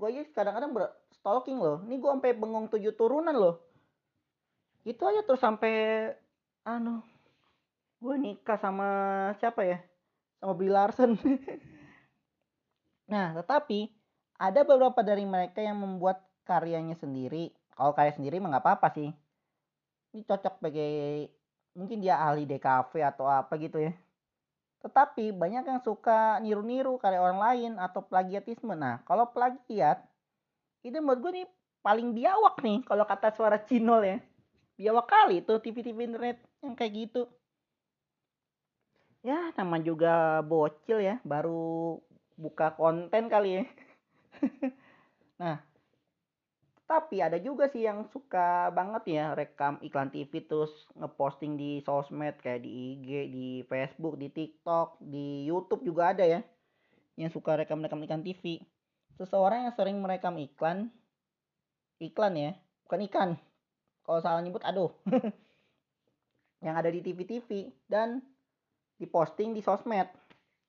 gua 0.00 0.10
aja 0.10 0.22
kadang-kadang 0.34 0.72
stalking 1.14 1.62
loh. 1.62 1.78
Ini 1.86 2.00
gua 2.02 2.18
sampai 2.18 2.34
bengong 2.34 2.66
tujuh 2.72 2.96
turunan 2.98 3.36
loh 3.36 3.71
itu 4.82 5.02
aja 5.06 5.22
terus 5.22 5.42
sampai 5.42 5.74
anu 6.66 7.02
gue 8.02 8.14
nikah 8.18 8.58
sama 8.58 8.88
siapa 9.38 9.62
ya 9.62 9.78
sama 10.42 10.52
Brie 10.58 10.72
Larson 10.72 11.14
nah 13.12 13.34
tetapi 13.38 13.90
ada 14.38 14.66
beberapa 14.66 15.00
dari 15.06 15.22
mereka 15.22 15.62
yang 15.62 15.78
membuat 15.78 16.22
karyanya 16.42 16.98
sendiri 16.98 17.54
kalau 17.78 17.94
karya 17.94 18.14
sendiri 18.14 18.42
mah 18.42 18.58
apa-apa 18.58 18.90
sih 18.90 19.10
ini 20.12 20.22
cocok 20.28 20.60
sebagai 20.60 21.32
mungkin 21.72 22.04
dia 22.04 22.20
ahli 22.20 22.44
DKV 22.44 22.92
atau 23.00 23.26
apa 23.28 23.56
gitu 23.56 23.80
ya. 23.80 23.92
Tetapi 24.84 25.32
banyak 25.32 25.64
yang 25.64 25.80
suka 25.80 26.36
niru-niru 26.44 27.00
karya 27.00 27.22
orang 27.22 27.40
lain 27.40 27.72
atau 27.80 28.04
plagiatisme. 28.04 28.76
Nah, 28.76 29.00
kalau 29.08 29.30
plagiat 29.32 30.04
itu 30.82 30.98
menurut 30.98 31.20
gue 31.22 31.32
nih 31.42 31.48
paling 31.80 32.14
biawak 32.14 32.58
nih 32.60 32.78
kalau 32.84 33.04
kata 33.06 33.32
suara 33.32 33.62
Cinol 33.62 34.02
ya. 34.04 34.18
Biawak 34.82 35.06
kali 35.06 35.46
tuh 35.46 35.62
TV-TV 35.62 36.10
internet 36.10 36.42
yang 36.58 36.74
kayak 36.74 37.06
gitu. 37.06 37.30
Ya, 39.22 39.54
nama 39.54 39.78
juga 39.78 40.42
bocil 40.42 40.98
ya, 40.98 41.22
baru 41.22 42.02
buka 42.34 42.74
konten 42.74 43.30
kali 43.30 43.62
ya. 43.62 43.64
nah, 45.38 45.62
tapi 46.90 47.22
ada 47.22 47.38
juga 47.38 47.70
sih 47.70 47.86
yang 47.86 48.10
suka 48.10 48.74
banget 48.74 49.22
ya 49.22 49.38
rekam 49.38 49.78
iklan 49.86 50.10
TV 50.10 50.42
terus 50.42 50.74
ngeposting 50.98 51.54
di 51.54 51.78
sosmed 51.86 52.42
kayak 52.42 52.66
di 52.66 52.98
IG, 52.98 53.08
di 53.30 53.48
Facebook, 53.70 54.18
di 54.18 54.34
TikTok, 54.34 54.98
di 54.98 55.46
YouTube 55.46 55.86
juga 55.86 56.10
ada 56.10 56.26
ya. 56.26 56.42
Yang 57.14 57.38
suka 57.38 57.54
rekam-rekam 57.54 58.02
iklan 58.02 58.26
TV. 58.26 58.58
Seseorang 59.14 59.70
yang 59.70 59.74
sering 59.78 60.02
merekam 60.02 60.34
iklan 60.42 60.90
iklan 62.02 62.34
ya, 62.34 62.50
bukan 62.82 63.06
ikan. 63.06 63.30
Kalau 64.02 64.18
salah 64.22 64.42
nyebut 64.42 64.62
aduh. 64.62 64.90
yang 66.64 66.78
ada 66.78 66.90
di 66.90 67.02
TV-TV 67.02 67.74
dan 67.90 68.22
diposting 68.98 69.50
di 69.50 69.62
sosmed. 69.62 70.06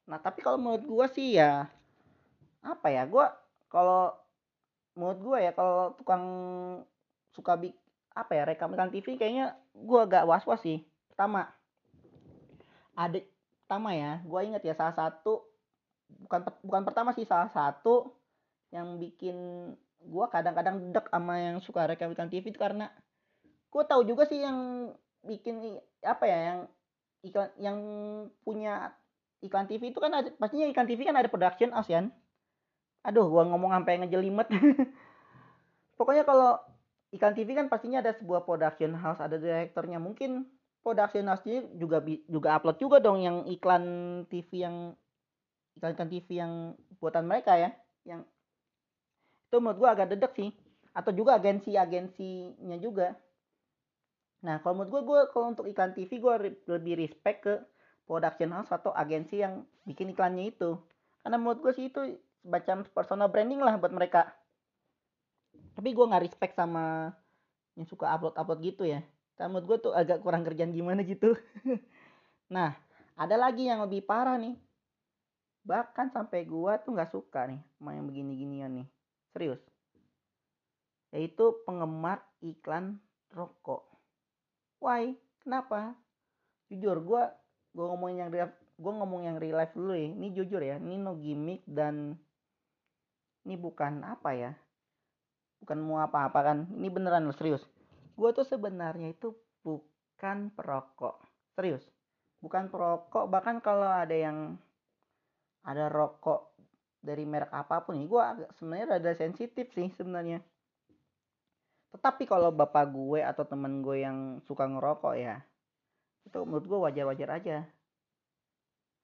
Nah, 0.09 0.17
tapi 0.17 0.41
kalau 0.41 0.57
menurut 0.57 0.83
gua 0.85 1.05
sih 1.05 1.37
ya 1.37 1.69
apa 2.63 2.87
ya? 2.89 3.05
Gua 3.05 3.29
kalau 3.69 4.13
menurut 4.93 5.19
gue 5.19 5.37
ya 5.49 5.51
kalau 5.57 5.97
tukang 5.97 6.23
suka 7.33 7.57
bik 7.57 7.73
apa 8.13 8.31
ya 8.37 8.43
rekam 8.45 8.69
rekam 8.69 8.93
TV 8.93 9.17
kayaknya 9.17 9.57
gue 9.73 9.99
agak 10.05 10.29
was 10.29 10.45
was 10.45 10.61
sih 10.61 10.85
pertama 11.09 11.49
ada 12.93 13.17
pertama 13.65 13.89
ya 13.97 14.21
gue 14.21 14.39
inget 14.45 14.61
ya 14.61 14.77
salah 14.77 14.93
satu 14.93 15.41
bukan 16.29 16.45
bukan 16.61 16.83
pertama 16.85 17.09
sih 17.17 17.25
salah 17.25 17.49
satu 17.49 18.13
yang 18.69 19.01
bikin 19.01 19.37
gue 20.03 20.25
kadang-kadang 20.29 20.93
dek 20.93 21.09
sama 21.09 21.41
yang 21.41 21.57
suka 21.57 21.89
rekam 21.89 22.13
TV 22.13 22.53
itu 22.53 22.61
karena 22.61 22.93
gue 23.73 23.83
tahu 23.89 24.05
juga 24.05 24.29
sih 24.29 24.45
yang 24.45 24.91
bikin 25.25 25.81
apa 26.05 26.23
ya 26.29 26.39
yang 26.53 26.59
iklan 27.25 27.49
yang 27.57 27.79
punya 28.45 28.93
iklan 29.41 29.65
TV 29.65 29.89
itu 29.89 29.97
kan 29.97 30.13
ada 30.13 30.29
pastinya 30.37 30.69
iklan 30.69 30.85
TV 30.85 31.07
kan 31.07 31.17
ada 31.17 31.31
production 31.31 31.73
ASEAN 31.73 32.13
aduh 33.03 33.27
gua 33.27 33.43
ngomong 33.43 33.75
sampai 33.75 33.99
ngejelimet. 33.99 34.47
Pokoknya 35.99 36.23
kalau 36.23 36.55
iklan 37.11 37.35
TV 37.35 37.51
kan 37.53 37.67
pastinya 37.67 37.99
ada 37.99 38.15
sebuah 38.15 38.47
production 38.47 38.95
house 38.95 39.19
ada 39.19 39.35
direkturnya. 39.35 39.99
Mungkin 39.99 40.47
production 40.81 41.27
house-nya 41.27 41.67
juga 41.75 41.99
juga 42.31 42.55
upload 42.57 42.79
juga 42.79 42.97
dong 43.03 43.19
yang 43.19 43.43
iklan 43.51 43.83
TV 44.31 44.63
yang 44.63 44.95
iklan 45.75 45.93
iklan 45.99 46.09
TV 46.09 46.27
yang 46.39 46.51
buatan 47.03 47.27
mereka 47.27 47.59
ya 47.59 47.75
yang 48.07 48.23
itu 49.51 49.55
menurut 49.59 49.77
gua 49.83 49.89
agak 49.93 50.15
dedek 50.15 50.33
sih. 50.39 50.49
Atau 50.95 51.11
juga 51.11 51.35
agensi-agensinya 51.35 52.77
juga 52.79 53.17
nah 54.43 54.59
kalau 54.59 54.83
menurut 54.83 54.91
gua 54.91 55.01
gua 55.07 55.21
kalau 55.31 55.55
untuk 55.55 55.65
iklan 55.71 55.95
TV 55.95 56.19
gua 56.19 56.35
lebih 56.67 56.99
respect 56.99 57.47
ke 57.47 57.55
production 58.03 58.51
house 58.51 58.71
atau 58.71 58.91
agensi 58.91 59.41
yang 59.41 59.63
bikin 59.87 60.11
iklannya 60.11 60.51
itu. 60.51 60.75
Karena 61.23 61.39
menurut 61.39 61.63
gue 61.63 61.73
sih 61.75 61.87
itu 61.87 62.19
semacam 62.43 62.83
personal 62.91 63.27
branding 63.31 63.63
lah 63.63 63.79
buat 63.79 63.95
mereka. 63.95 64.27
Tapi 65.73 65.89
gue 65.95 66.05
nggak 66.05 66.23
respect 66.27 66.53
sama 66.53 67.15
yang 67.73 67.87
suka 67.87 68.11
upload 68.11 68.35
upload 68.35 68.59
gitu 68.61 68.83
ya. 68.83 69.01
Karena 69.39 69.55
menurut 69.55 69.65
gue 69.65 69.77
tuh 69.89 69.93
agak 69.95 70.19
kurang 70.21 70.43
kerjaan 70.43 70.75
gimana 70.75 71.01
gitu. 71.03 71.35
Nah 72.53 72.77
ada 73.17 73.33
lagi 73.33 73.65
yang 73.65 73.81
lebih 73.81 74.05
parah 74.05 74.37
nih. 74.37 74.53
Bahkan 75.65 76.13
sampai 76.13 76.45
gue 76.45 76.73
tuh 76.85 76.93
nggak 76.93 77.09
suka 77.09 77.49
nih 77.49 77.57
sama 77.79 77.97
yang 77.97 78.05
begini-ginian 78.05 78.83
nih. 78.83 78.87
Serius. 79.33 79.63
Yaitu 81.09 81.57
penggemar 81.65 82.21
iklan 82.45 83.01
rokok 83.33 83.92
why? 84.83 85.15
Kenapa? 85.39 85.95
Jujur 86.67 86.99
gue 86.99 87.23
gue 87.73 87.85
ngomong 87.87 88.11
yang 88.19 88.29
real 88.29 88.51
gue 88.75 88.91
ngomong 88.91 89.23
yang 89.23 89.39
real 89.39 89.55
life 89.55 89.71
dulu 89.71 89.95
ya. 89.95 90.11
Ini 90.11 90.27
jujur 90.35 90.59
ya 90.59 90.75
ini 90.75 90.99
no 90.99 91.15
gimmick 91.15 91.63
dan 91.63 92.19
ini 93.47 93.55
bukan 93.55 94.03
apa 94.03 94.35
ya? 94.35 94.51
Bukan 95.63 95.79
mau 95.79 96.03
apa-apa 96.03 96.39
kan? 96.43 96.57
Ini 96.75 96.91
beneran 96.91 97.23
loh 97.23 97.35
serius. 97.35 97.63
Gue 98.19 98.35
tuh 98.35 98.43
sebenarnya 98.43 99.15
itu 99.15 99.31
bukan 99.63 100.51
perokok. 100.51 101.23
Serius. 101.55 101.87
Bukan 102.43 102.67
perokok 102.67 103.31
bahkan 103.31 103.63
kalau 103.63 103.87
ada 103.87 104.11
yang 104.11 104.59
ada 105.63 105.87
rokok 105.87 106.59
dari 107.03 107.23
merek 107.27 107.51
apa 107.51 107.83
pun 107.83 107.99
nih 107.99 108.07
gue 108.07 108.23
sebenarnya 108.59 108.95
rada 108.95 109.11
sensitif 109.15 109.67
sih 109.75 109.91
sebenarnya 109.95 110.39
tetapi 111.93 112.25
kalau 112.25 112.49
bapak 112.49 112.89
gue 112.89 113.21
atau 113.21 113.45
temen 113.45 113.85
gue 113.85 114.01
yang 114.01 114.41
suka 114.41 114.65
ngerokok 114.65 115.13
ya 115.13 115.37
itu 116.23 116.39
menurut 116.41 116.65
gue 116.65 116.79
wajar-wajar 116.89 117.29
aja. 117.37 117.57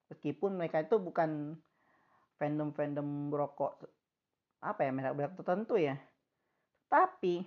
Meskipun 0.10 0.58
mereka 0.58 0.81
itu 0.81 0.98
bukan 0.98 1.53
fandom-fandom 2.41 3.29
rokok 3.29 3.86
apa 4.60 4.81
ya 4.88 4.91
merek-merek 4.91 5.38
tertentu 5.38 5.77
ya. 5.77 6.00
Tapi 6.89 7.46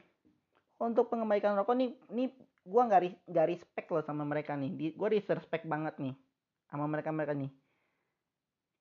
untuk 0.78 1.10
pengembalikan 1.10 1.58
rokok 1.58 1.74
nih 1.74 1.90
nih 2.12 2.28
gue 2.62 2.82
nggak 2.86 3.26
nggak 3.26 3.48
respect 3.50 3.88
loh 3.90 4.04
sama 4.04 4.22
mereka 4.22 4.54
nih. 4.54 4.94
Gue 4.94 5.08
disrespect 5.18 5.66
banget 5.66 5.98
nih 5.98 6.14
sama 6.70 6.86
mereka 6.86 7.10
mereka 7.10 7.34
nih. 7.34 7.50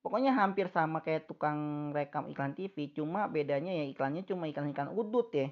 Pokoknya 0.01 0.33
hampir 0.33 0.65
sama 0.69 1.01
kayak 1.01 1.29
tukang 1.29 1.89
rekam 1.93 2.25
iklan 2.29 2.57
TV 2.57 2.89
cuma 2.93 3.29
bedanya 3.29 3.69
ya 3.69 3.85
iklannya 3.85 4.25
cuma 4.25 4.49
iklan-iklan 4.49 4.89
udut 4.93 5.29
ya 5.29 5.49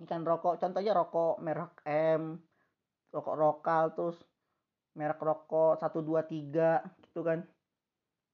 ikan 0.00 0.24
rokok 0.24 0.56
contohnya 0.60 0.92
rokok 0.96 1.40
merek 1.44 1.84
M 1.88 2.40
rokok 3.12 3.36
lokal 3.36 3.84
terus 3.92 4.18
merek 4.96 5.20
rokok 5.20 5.78
satu 5.78 6.00
dua 6.00 6.24
tiga 6.24 6.80
gitu 7.04 7.20
kan 7.20 7.44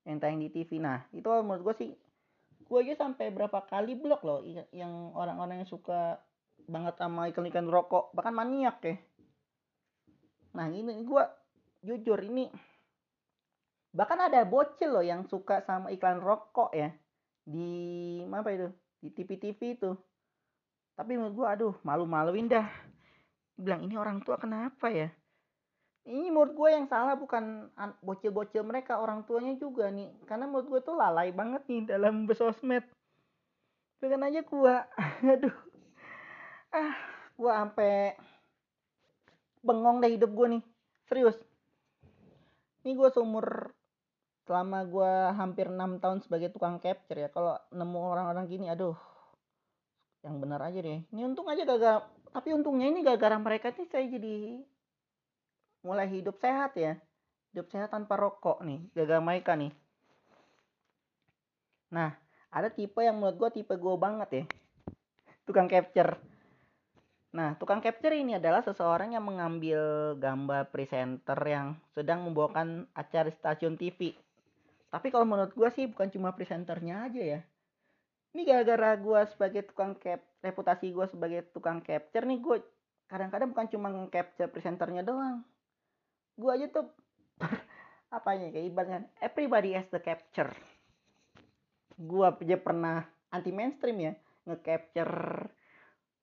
yang 0.07 0.23
tayang 0.23 0.39
di 0.39 0.49
TV 0.55 0.79
nah 0.79 1.03
itu 1.11 1.27
menurut 1.27 1.63
gue 1.73 1.75
sih 1.75 1.91
gue 2.67 2.79
aja 2.83 3.07
sampai 3.07 3.31
berapa 3.31 3.63
kali 3.67 3.95
blok 3.95 4.23
loh 4.27 4.41
yang 4.75 5.15
orang-orang 5.15 5.63
yang 5.63 5.71
suka 5.71 6.19
banget 6.67 6.99
sama 6.99 7.31
iklan-iklan 7.31 7.71
rokok 7.71 8.11
bahkan 8.11 8.35
maniak 8.35 8.83
ya. 8.83 8.97
Nah 10.59 10.67
ini 10.67 11.07
gue 11.07 11.25
jujur 11.87 12.19
ini 12.27 12.51
bahkan 13.95 14.19
ada 14.19 14.43
bocil 14.45 14.93
loh 14.93 15.05
yang 15.07 15.25
suka 15.31 15.63
sama 15.63 15.95
iklan 15.95 16.19
rokok 16.19 16.75
ya 16.75 16.91
di 17.47 18.21
apa 18.27 18.51
itu 18.51 18.69
di 18.99 19.09
TV-TV 19.15 19.61
itu 19.79 19.91
tapi 20.97 21.13
menurut 21.21 21.37
gue 21.37 21.47
aduh 21.47 21.75
malu-maluin 21.85 22.49
dah. 22.49 22.65
Bilang 23.61 23.85
ini 23.85 24.01
orang 24.01 24.25
tua 24.25 24.41
kenapa 24.41 24.89
ya? 24.89 25.13
Ini 26.09 26.33
menurut 26.33 26.57
gue 26.57 26.69
yang 26.73 26.89
salah 26.89 27.19
bukan 27.21 27.69
bocil-bocil 28.01 28.65
mereka 28.65 28.97
orang 28.97 29.29
tuanya 29.29 29.53
juga 29.61 29.93
nih. 29.93 30.09
Karena 30.25 30.49
menurut 30.49 30.73
gue 30.73 30.81
tuh 30.81 30.97
lalai 30.97 31.37
banget 31.37 31.69
nih 31.69 31.85
dalam 31.85 32.25
bersosmed. 32.25 32.85
Pengen 34.01 34.25
aja 34.25 34.41
gue 34.41 34.75
aduh. 35.37 35.57
Ah 36.73 36.97
gue 37.37 37.53
sampai 37.53 38.17
bengong 39.61 40.01
deh 40.01 40.17
hidup 40.17 40.33
gue 40.33 40.47
nih. 40.57 40.63
Serius. 41.13 41.37
Ini 42.89 42.97
gue 42.97 43.09
seumur 43.13 43.77
selama 44.47 44.87
gue 44.87 45.13
hampir 45.35 45.69
enam 45.69 46.01
tahun 46.01 46.25
sebagai 46.25 46.55
tukang 46.57 46.81
capture 46.81 47.21
ya. 47.21 47.29
Kalau 47.29 47.61
nemu 47.69 48.01
orang-orang 48.01 48.49
gini 48.49 48.73
aduh 48.73 48.97
yang 50.27 50.43
benar 50.43 50.59
aja 50.67 50.83
deh. 50.83 51.07
Ini 51.15 51.23
untung 51.23 51.47
aja 51.47 51.63
gagal 51.63 52.03
tapi 52.35 52.53
untungnya 52.53 52.93
ini 52.93 53.01
gara-gara 53.01 53.41
mereka 53.41 53.73
nih 53.73 53.89
saya 53.89 54.05
jadi 54.11 54.61
mulai 55.87 56.11
hidup 56.11 56.37
sehat 56.43 56.75
ya. 56.75 56.99
Hidup 57.55 57.71
sehat 57.71 57.95
tanpa 57.95 58.19
rokok 58.19 58.61
nih 58.67 58.83
gara-gara 58.93 59.23
mereka 59.23 59.55
nih. 59.55 59.71
Nah 61.95 62.11
ada 62.51 62.69
tipe 62.69 62.99
yang 63.01 63.23
menurut 63.23 63.39
gue 63.39 63.63
tipe 63.63 63.79
gue 63.79 63.95
banget 63.95 64.29
ya. 64.43 64.45
Tukang 65.47 65.71
capture. 65.71 66.19
Nah 67.31 67.55
tukang 67.55 67.79
capture 67.79 68.19
ini 68.19 68.37
adalah 68.37 68.67
seseorang 68.67 69.15
yang 69.15 69.23
mengambil 69.23 70.13
gambar 70.19 70.75
presenter 70.75 71.39
yang 71.47 71.79
sedang 71.95 72.27
membawakan 72.27 72.91
acara 72.93 73.31
stasiun 73.31 73.79
TV 73.79 74.19
tapi 74.97 75.13
kalau 75.13 75.27
menurut 75.29 75.53
gue 75.53 75.69
sih 75.75 75.85
bukan 75.91 76.09
cuma 76.09 76.33
presenternya 76.33 77.05
aja 77.11 77.23
ya 77.37 77.41
ini 78.37 78.45
gara-gara 78.45 79.01
gue 79.01 79.21
sebagai 79.33 79.65
tukang 79.65 79.97
cap 79.97 80.21
reputasi 80.45 80.93
gue 80.93 81.09
sebagai 81.09 81.49
tukang 81.57 81.81
capture 81.81 82.29
nih 82.29 82.37
gue 82.37 82.61
kadang-kadang 83.09 83.49
bukan 83.49 83.67
cuma 83.73 83.89
capture 84.13 84.53
presenternya 84.53 85.01
doang. 85.01 85.41
Gue 86.37 86.53
aja 86.53 86.69
tuh 86.69 86.93
apanya 88.13 88.53
kayak 88.53 88.67
ibaratnya 88.69 89.01
everybody 89.25 89.73
has 89.73 89.89
the 89.89 89.97
capture. 90.05 90.53
Gue 91.97 92.29
aja 92.29 92.61
pernah 92.61 93.09
anti 93.33 93.57
mainstream 93.57 94.05
ya 94.05 94.13
nge-capture 94.45 95.49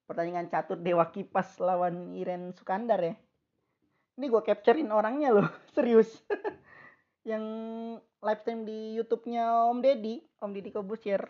pertandingan 0.06 0.46
catur 0.54 0.78
Dewa 0.78 1.10
Kipas 1.10 1.58
lawan 1.58 2.14
Iren 2.14 2.54
Sukandar 2.54 3.02
ya. 3.02 3.18
Ini 4.14 4.30
gue 4.30 4.42
capturein 4.46 4.94
orangnya 4.94 5.34
loh 5.34 5.50
serius. 5.74 6.14
Yang 7.26 7.44
live 8.22 8.40
stream 8.46 8.62
di 8.62 8.94
YouTube-nya 9.02 9.66
Om 9.66 9.82
Deddy 9.82 10.22
Om 10.38 10.54
Deddy 10.54 10.70
Kobusier 10.70 11.26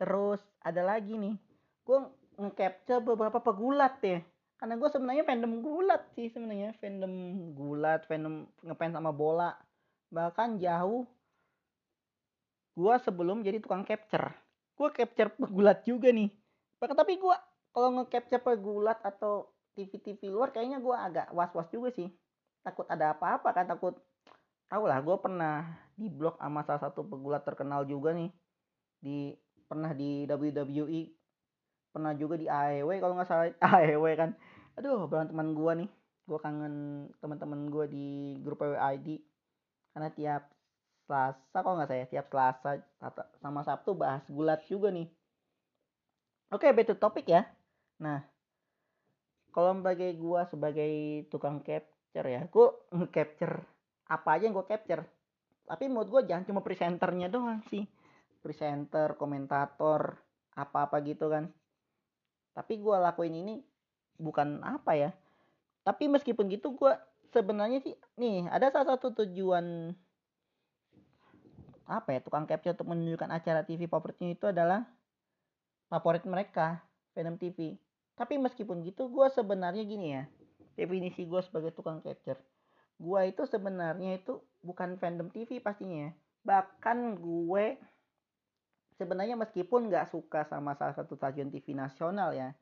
terus 0.00 0.40
ada 0.64 0.80
lagi 0.80 1.20
nih. 1.20 1.36
Gue 1.84 2.08
nge-capture 2.40 3.04
beberapa 3.04 3.36
pegulat 3.44 4.00
ya. 4.00 4.24
Karena 4.56 4.80
gue 4.80 4.88
sebenarnya 4.88 5.24
fandom 5.28 5.60
gulat 5.60 6.08
sih 6.16 6.32
sebenarnya. 6.32 6.72
Fandom 6.80 7.12
gulat 7.52 8.08
fandom 8.08 8.48
ngefans 8.64 8.96
sama 8.96 9.12
bola. 9.12 9.52
Bahkan 10.08 10.56
jauh 10.56 11.04
gue 12.80 12.94
sebelum 13.04 13.44
jadi 13.44 13.60
tukang 13.60 13.84
capture. 13.84 14.32
Gue 14.72 14.88
capture 14.96 15.28
pegulat 15.36 15.84
juga 15.84 16.08
nih. 16.08 16.32
Bahkan 16.80 16.96
tapi 16.96 17.20
gue 17.20 17.36
kalau 17.76 17.88
nge-capture 18.00 18.40
pegulat 18.40 18.96
atau 19.04 19.52
TV-TV 19.76 20.32
luar 20.32 20.50
kayaknya 20.50 20.80
gue 20.80 20.96
agak 20.96 21.28
was-was 21.36 21.68
juga 21.68 21.92
sih. 21.92 22.08
Takut 22.64 22.88
ada 22.88 23.12
apa-apa 23.12 23.52
kan 23.52 23.68
takut. 23.68 23.96
Tau 24.68 24.84
lah 24.88 25.00
gue 25.04 25.16
pernah 25.20 25.66
di 25.92 26.08
blog 26.08 26.40
sama 26.40 26.64
salah 26.64 26.88
satu 26.88 27.04
pegulat 27.04 27.44
terkenal 27.44 27.84
juga 27.84 28.16
nih. 28.16 28.32
Di 29.00 29.36
pernah 29.70 29.94
di 29.94 30.26
WWE 30.26 31.14
pernah 31.94 32.10
juga 32.18 32.34
di 32.34 32.50
AEW 32.50 32.90
kalau 32.98 33.14
nggak 33.14 33.28
salah. 33.30 33.46
AEW 33.78 34.06
kan. 34.18 34.34
Aduh 34.74 35.06
teman 35.06 35.54
gua 35.54 35.78
nih. 35.78 35.86
Gua 36.26 36.42
kangen 36.42 37.06
teman-teman 37.22 37.70
gua 37.70 37.86
di 37.86 38.34
grup 38.42 38.66
WID 38.66 39.22
karena 39.94 40.10
tiap 40.10 40.42
Selasa 41.06 41.58
kalau 41.62 41.74
nggak 41.78 41.90
saya 41.90 42.04
tiap 42.10 42.26
Selasa 42.30 42.82
sama 43.38 43.62
Sabtu 43.62 43.94
bahas 43.94 44.26
gulat 44.26 44.62
juga 44.66 44.90
nih. 44.90 45.06
Oke 46.50 46.66
back 46.74 46.90
to 46.90 46.94
topik 46.98 47.30
ya. 47.30 47.46
Nah 48.02 48.26
kalau 49.54 49.74
sebagai 49.78 50.10
gua 50.18 50.46
sebagai 50.50 51.26
tukang 51.30 51.62
capture 51.62 52.26
ya 52.26 52.42
gua 52.50 52.74
nge-capture 52.90 53.62
apa 54.10 54.28
aja 54.34 54.50
yang 54.50 54.54
gua 54.54 54.66
capture. 54.66 55.02
Tapi 55.66 55.86
menurut 55.86 56.10
gua 56.10 56.22
jangan 56.26 56.46
cuma 56.46 56.62
presenternya 56.62 57.30
doang 57.30 57.62
sih 57.70 57.86
presenter 58.40 59.14
komentator 59.16 60.18
apa-apa 60.56 61.00
gitu 61.04 61.30
kan. 61.30 61.48
Tapi 62.56 62.80
gue 62.80 62.96
lakuin 62.96 63.36
ini 63.36 63.54
bukan 64.18 64.60
apa 64.64 64.96
ya. 64.96 65.10
Tapi 65.86 66.10
meskipun 66.12 66.50
gitu 66.52 66.76
gue 66.76 66.92
sebenarnya 67.30 67.80
sih 67.80 67.94
nih 68.18 68.50
ada 68.50 68.68
salah 68.74 68.98
satu 68.98 69.14
tujuan 69.22 69.94
apa 71.90 72.14
ya 72.14 72.20
tukang 72.22 72.46
capture 72.46 72.74
untuk 72.74 72.90
menunjukkan 72.90 73.30
acara 73.30 73.66
TV 73.66 73.90
favoritnya 73.90 74.34
itu 74.34 74.46
adalah 74.46 74.86
favorit 75.90 76.22
mereka 76.22 76.82
fandom 77.14 77.34
TV 77.34 77.74
tapi 78.14 78.38
meskipun 78.38 78.82
gitu 78.86 79.10
gue 79.10 79.26
sebenarnya 79.30 79.82
gini 79.82 80.08
ya 80.14 80.22
definisi 80.80 81.28
gue 81.28 81.40
sebagai 81.44 81.76
tukang 81.76 82.00
capture. 82.00 82.40
Gue 82.96 83.32
itu 83.32 83.44
sebenarnya 83.44 84.16
itu 84.20 84.40
bukan 84.64 84.96
fandom 84.96 85.28
TV 85.28 85.60
pastinya 85.60 86.08
ya. 86.08 86.12
bahkan 86.40 87.20
gue 87.20 87.76
sebenarnya 89.00 89.40
meskipun 89.40 89.88
nggak 89.88 90.12
suka 90.12 90.44
sama 90.44 90.76
salah 90.76 90.92
satu 90.92 91.16
stasiun 91.16 91.48
TV 91.48 91.72
nasional 91.72 92.36
ya 92.36 92.52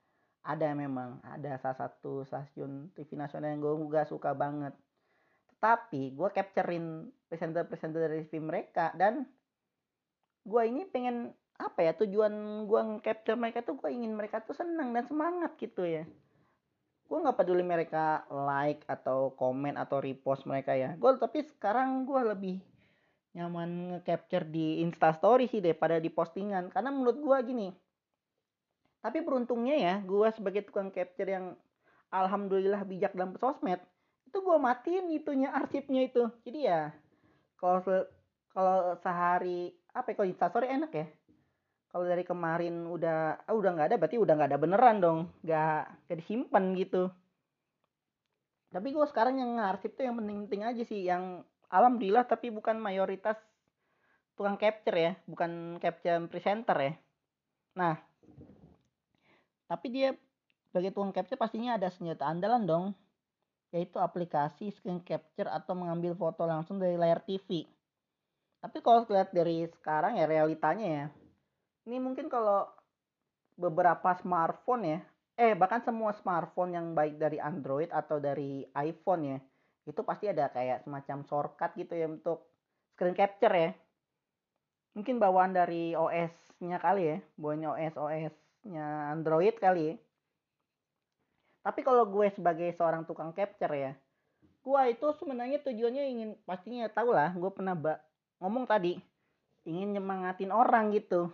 ada 0.48 0.72
memang 0.72 1.18
ada 1.26 1.58
salah 1.58 1.76
satu 1.88 2.22
stasiun 2.22 2.94
TV 2.94 3.18
nasional 3.18 3.52
yang 3.52 3.60
gue 3.60 3.74
gak 3.92 4.08
suka 4.08 4.32
banget. 4.32 4.72
Tapi 5.58 6.14
gue 6.16 6.28
capturein 6.30 7.10
presenter-presenter 7.26 8.08
dari 8.08 8.24
TV 8.24 8.40
mereka 8.40 8.94
dan 8.94 9.26
gue 10.48 10.62
ini 10.64 10.88
pengen 10.88 11.34
apa 11.58 11.82
ya 11.84 11.92
tujuan 11.98 12.64
gue 12.70 12.80
capture 13.02 13.34
mereka 13.34 13.66
tuh 13.66 13.74
gue 13.76 13.90
ingin 13.90 14.14
mereka 14.14 14.38
tuh 14.40 14.54
senang 14.54 14.94
dan 14.96 15.04
semangat 15.04 15.52
gitu 15.60 15.84
ya. 15.84 16.08
Gue 17.04 17.18
nggak 17.20 17.36
peduli 17.36 17.66
mereka 17.66 18.24
like 18.30 18.88
atau 18.88 19.36
komen 19.36 19.76
atau 19.76 20.00
repost 20.00 20.48
mereka 20.48 20.72
ya. 20.72 20.96
Gue 20.96 21.12
tapi 21.20 21.44
sekarang 21.44 22.08
gue 22.08 22.22
lebih 22.24 22.56
nyaman 23.36 23.98
nge-capture 23.98 24.48
di 24.48 24.80
instastory 24.80 25.50
sih 25.50 25.60
daripada 25.60 26.00
di 26.00 26.08
postingan. 26.08 26.72
Karena 26.72 26.88
menurut 26.88 27.18
gue 27.20 27.38
gini 27.44 27.68
tapi 28.98 29.22
beruntungnya 29.22 29.76
ya 29.78 29.94
gue 30.02 30.28
sebagai 30.34 30.66
tukang 30.66 30.90
capture 30.90 31.30
yang 31.30 31.54
alhamdulillah 32.10 32.82
bijak 32.82 33.14
dalam 33.14 33.38
sosmed 33.38 33.78
itu 34.28 34.38
gue 34.44 34.56
matiin 34.60 35.08
itunya 35.08 35.48
arsipnya 35.48 36.04
itu. 36.04 36.28
Jadi 36.44 36.68
ya 36.68 36.92
kalau 37.56 37.80
kalau 38.52 38.92
sehari 39.00 39.72
apa 39.96 40.12
ya 40.12 40.14
kalau 40.20 40.28
instastory 40.28 40.66
enak 40.68 40.92
ya? 40.92 41.06
Kalau 41.88 42.04
dari 42.04 42.20
kemarin 42.20 42.84
udah 42.84 43.48
ah, 43.48 43.54
udah 43.56 43.70
nggak 43.72 43.88
ada 43.88 43.96
berarti 43.96 44.20
udah 44.20 44.34
nggak 44.36 44.50
ada 44.52 44.60
beneran 44.60 44.96
dong. 45.00 45.18
Nggak 45.40 45.80
nggak 46.04 46.18
disimpan 46.20 46.64
gitu. 46.76 47.02
Tapi 48.68 48.88
gue 48.92 49.06
sekarang 49.08 49.40
yang 49.40 49.56
ngarsip 49.56 49.96
tuh 49.96 50.04
yang 50.04 50.20
penting-penting 50.20 50.62
aja 50.68 50.82
sih 50.84 51.08
yang 51.08 51.40
alhamdulillah 51.68 52.24
tapi 52.28 52.52
bukan 52.52 52.80
mayoritas 52.80 53.36
tukang 54.34 54.56
capture 54.56 54.96
ya 54.96 55.12
bukan 55.24 55.76
capture 55.82 56.20
presenter 56.30 56.76
ya. 56.78 56.92
Nah 57.76 57.94
tapi 59.68 59.86
dia 59.92 60.16
sebagai 60.68 60.92
tukang 60.92 61.12
capture 61.12 61.40
pastinya 61.40 61.76
ada 61.76 61.92
senjata 61.92 62.24
andalan 62.28 62.64
dong 62.64 62.86
yaitu 63.68 64.00
aplikasi 64.00 64.72
screen 64.72 65.04
capture 65.04 65.48
atau 65.48 65.76
mengambil 65.76 66.16
foto 66.16 66.48
langsung 66.48 66.80
dari 66.80 66.96
layar 66.96 67.20
TV 67.20 67.68
tapi 68.58 68.80
kalau 68.80 69.04
lihat 69.06 69.30
dari 69.30 69.68
sekarang 69.68 70.16
ya 70.16 70.24
realitanya 70.24 70.86
ya 70.88 71.06
ini 71.84 72.00
mungkin 72.00 72.32
kalau 72.32 72.64
beberapa 73.60 74.16
smartphone 74.18 74.82
ya 74.88 75.00
eh 75.38 75.52
bahkan 75.52 75.84
semua 75.84 76.16
smartphone 76.16 76.74
yang 76.74 76.96
baik 76.96 77.20
dari 77.20 77.38
Android 77.38 77.92
atau 77.92 78.18
dari 78.18 78.64
iPhone 78.72 79.22
ya 79.36 79.38
itu 79.88 80.00
pasti 80.04 80.28
ada 80.28 80.52
kayak 80.52 80.84
semacam 80.84 81.24
shortcut 81.24 81.72
gitu 81.80 81.96
ya 81.96 82.06
untuk 82.06 82.44
screen 82.92 83.16
capture 83.16 83.54
ya. 83.56 83.70
Mungkin 84.92 85.16
bawaan 85.16 85.56
dari 85.56 85.96
OS-nya 85.96 86.76
kali 86.76 87.02
ya 87.08 87.18
bawaan 87.40 87.64
OS 87.64 87.94
OS-nya 87.96 89.16
Android 89.16 89.56
kali 89.56 89.82
ya. 89.92 89.96
Tapi 91.64 91.80
kalau 91.80 92.04
gue 92.04 92.28
sebagai 92.36 92.68
seorang 92.76 93.08
tukang 93.08 93.32
capture 93.32 93.72
ya 93.72 93.92
gue 94.68 94.82
itu 94.92 95.06
sebenarnya 95.16 95.64
tujuannya 95.64 96.04
ingin 96.12 96.30
pastinya 96.44 96.84
tahu 96.92 97.16
lah 97.16 97.32
gue 97.32 97.48
pernah 97.48 97.72
ngomong 98.36 98.68
tadi 98.68 99.00
ingin 99.64 99.96
nyemangatin 99.96 100.52
orang 100.52 100.92
gitu. 100.92 101.32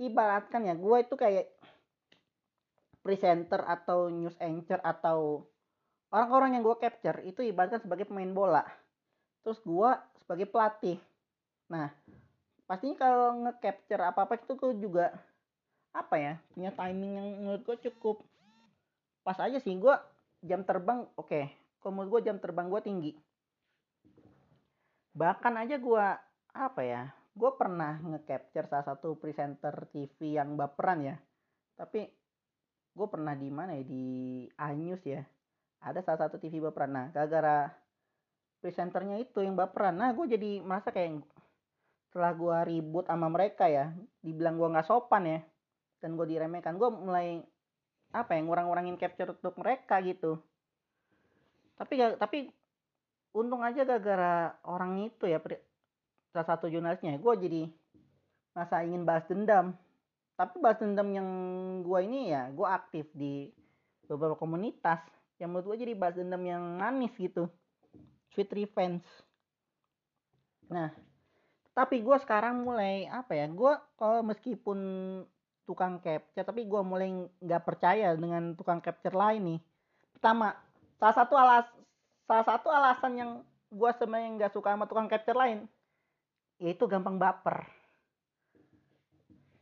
Ibaratkan 0.00 0.64
ya 0.68 0.74
gue 0.74 0.96
itu 1.00 1.14
kayak 1.14 1.46
presenter 3.04 3.60
atau 3.68 4.08
news 4.08 4.34
anchor 4.40 4.80
atau 4.80 5.44
orang-orang 6.14 6.54
yang 6.54 6.62
gue 6.62 6.76
capture 6.78 7.18
itu 7.26 7.42
ibaratkan 7.42 7.82
sebagai 7.82 8.06
pemain 8.06 8.30
bola. 8.30 8.62
Terus 9.42 9.58
gue 9.66 9.90
sebagai 10.22 10.46
pelatih. 10.46 11.02
Nah 11.66 11.90
pastinya 12.64 12.96
kalau 12.96 13.44
nge-capture 13.44 14.00
apa-apa 14.06 14.38
itu 14.38 14.54
gue 14.56 14.72
juga 14.78 15.12
apa 15.92 16.16
ya 16.16 16.34
punya 16.54 16.70
timing 16.70 17.12
yang 17.18 17.28
menurut 17.42 17.62
gue 17.66 17.76
cukup. 17.90 18.22
Pas 19.26 19.36
aja 19.42 19.58
sih 19.58 19.74
gue 19.74 19.94
jam 20.46 20.62
terbang 20.62 21.02
oke. 21.18 21.26
Okay. 21.26 21.50
kalau 21.82 22.00
menurut 22.00 22.22
gue 22.22 22.30
jam 22.30 22.38
terbang 22.38 22.70
gue 22.70 22.80
tinggi. 22.80 23.12
Bahkan 25.18 25.54
aja 25.66 25.76
gue 25.82 26.06
apa 26.54 26.82
ya 26.86 27.10
gue 27.34 27.50
pernah 27.58 27.98
nge-capture 27.98 28.70
salah 28.70 28.86
satu 28.86 29.18
presenter 29.18 29.74
TV 29.90 30.38
yang 30.38 30.54
baperan 30.54 31.02
ya. 31.02 31.16
Tapi 31.74 32.06
gue 32.94 33.06
pernah 33.10 33.34
di 33.34 33.50
mana 33.50 33.74
ya 33.74 33.82
di 33.82 34.46
iNews 34.54 35.02
ya 35.02 35.26
ada 35.84 36.00
salah 36.00 36.26
satu 36.26 36.40
TV 36.40 36.64
baperan. 36.64 36.96
Nah 36.96 37.06
gara-gara 37.12 37.68
presenternya 38.64 39.20
itu 39.20 39.44
yang 39.44 39.52
baperan 39.52 40.00
nah 40.00 40.08
gue 40.16 40.24
jadi 40.24 40.64
merasa 40.64 40.88
kayak 40.88 41.20
setelah 42.08 42.32
gue 42.32 42.56
ribut 42.72 43.04
sama 43.04 43.28
mereka 43.28 43.68
ya 43.68 43.92
dibilang 44.24 44.56
gue 44.56 44.72
nggak 44.72 44.88
sopan 44.88 45.28
ya 45.28 45.40
dan 46.00 46.16
gue 46.16 46.24
diremehkan 46.24 46.80
gue 46.80 46.88
mulai 46.88 47.44
apa 48.16 48.32
ya 48.32 48.40
ngurang-ngurangin 48.40 48.96
capture 48.96 49.36
untuk 49.36 49.60
mereka 49.60 50.00
gitu. 50.00 50.40
Tapi 51.76 52.16
tapi 52.16 52.48
untung 53.36 53.60
aja 53.60 53.84
gara-gara 53.84 54.56
orang 54.64 55.12
itu 55.12 55.28
ya 55.28 55.42
salah 56.32 56.46
satu 56.48 56.72
jurnalisnya 56.72 57.20
gue 57.20 57.34
jadi 57.36 57.62
masa 58.56 58.80
ingin 58.80 59.04
balas 59.04 59.28
dendam. 59.28 59.76
Tapi 60.40 60.56
balas 60.62 60.80
dendam 60.80 61.12
yang 61.12 61.28
gue 61.84 62.00
ini 62.00 62.32
ya 62.32 62.48
gue 62.48 62.64
aktif 62.64 63.10
di 63.12 63.52
beberapa 64.08 64.40
komunitas 64.40 65.04
yang 65.42 65.50
menurut 65.50 65.74
gue 65.74 65.86
jadi 65.88 65.92
balas 65.98 66.16
dendam 66.18 66.42
yang 66.42 66.62
manis 66.78 67.14
gitu. 67.18 67.50
Sweet 68.34 68.50
revenge. 68.54 69.06
Nah 70.70 70.90
tapi 71.74 72.06
gue 72.06 72.16
sekarang 72.22 72.62
mulai 72.62 73.10
apa 73.10 73.34
ya 73.34 73.50
gue 73.50 73.72
kalau 73.98 74.22
meskipun 74.22 74.78
tukang 75.66 75.98
capture 75.98 76.46
tapi 76.46 76.62
gue 76.70 76.82
mulai 76.86 77.26
nggak 77.42 77.62
percaya 77.66 78.14
dengan 78.14 78.54
tukang 78.54 78.78
capture 78.78 79.14
lain 79.14 79.42
nih. 79.56 79.60
Pertama 80.14 80.54
salah 80.98 81.16
satu 81.16 81.34
alas 81.34 81.66
salah 82.24 82.46
satu 82.46 82.68
alasan 82.70 83.12
yang 83.18 83.30
gue 83.74 83.90
sebenarnya 83.98 84.30
nggak 84.38 84.52
suka 84.54 84.72
sama 84.72 84.86
tukang 84.86 85.10
capture 85.10 85.34
lain 85.34 85.66
ya 86.62 86.70
itu 86.70 86.84
gampang 86.86 87.18
baper 87.18 87.66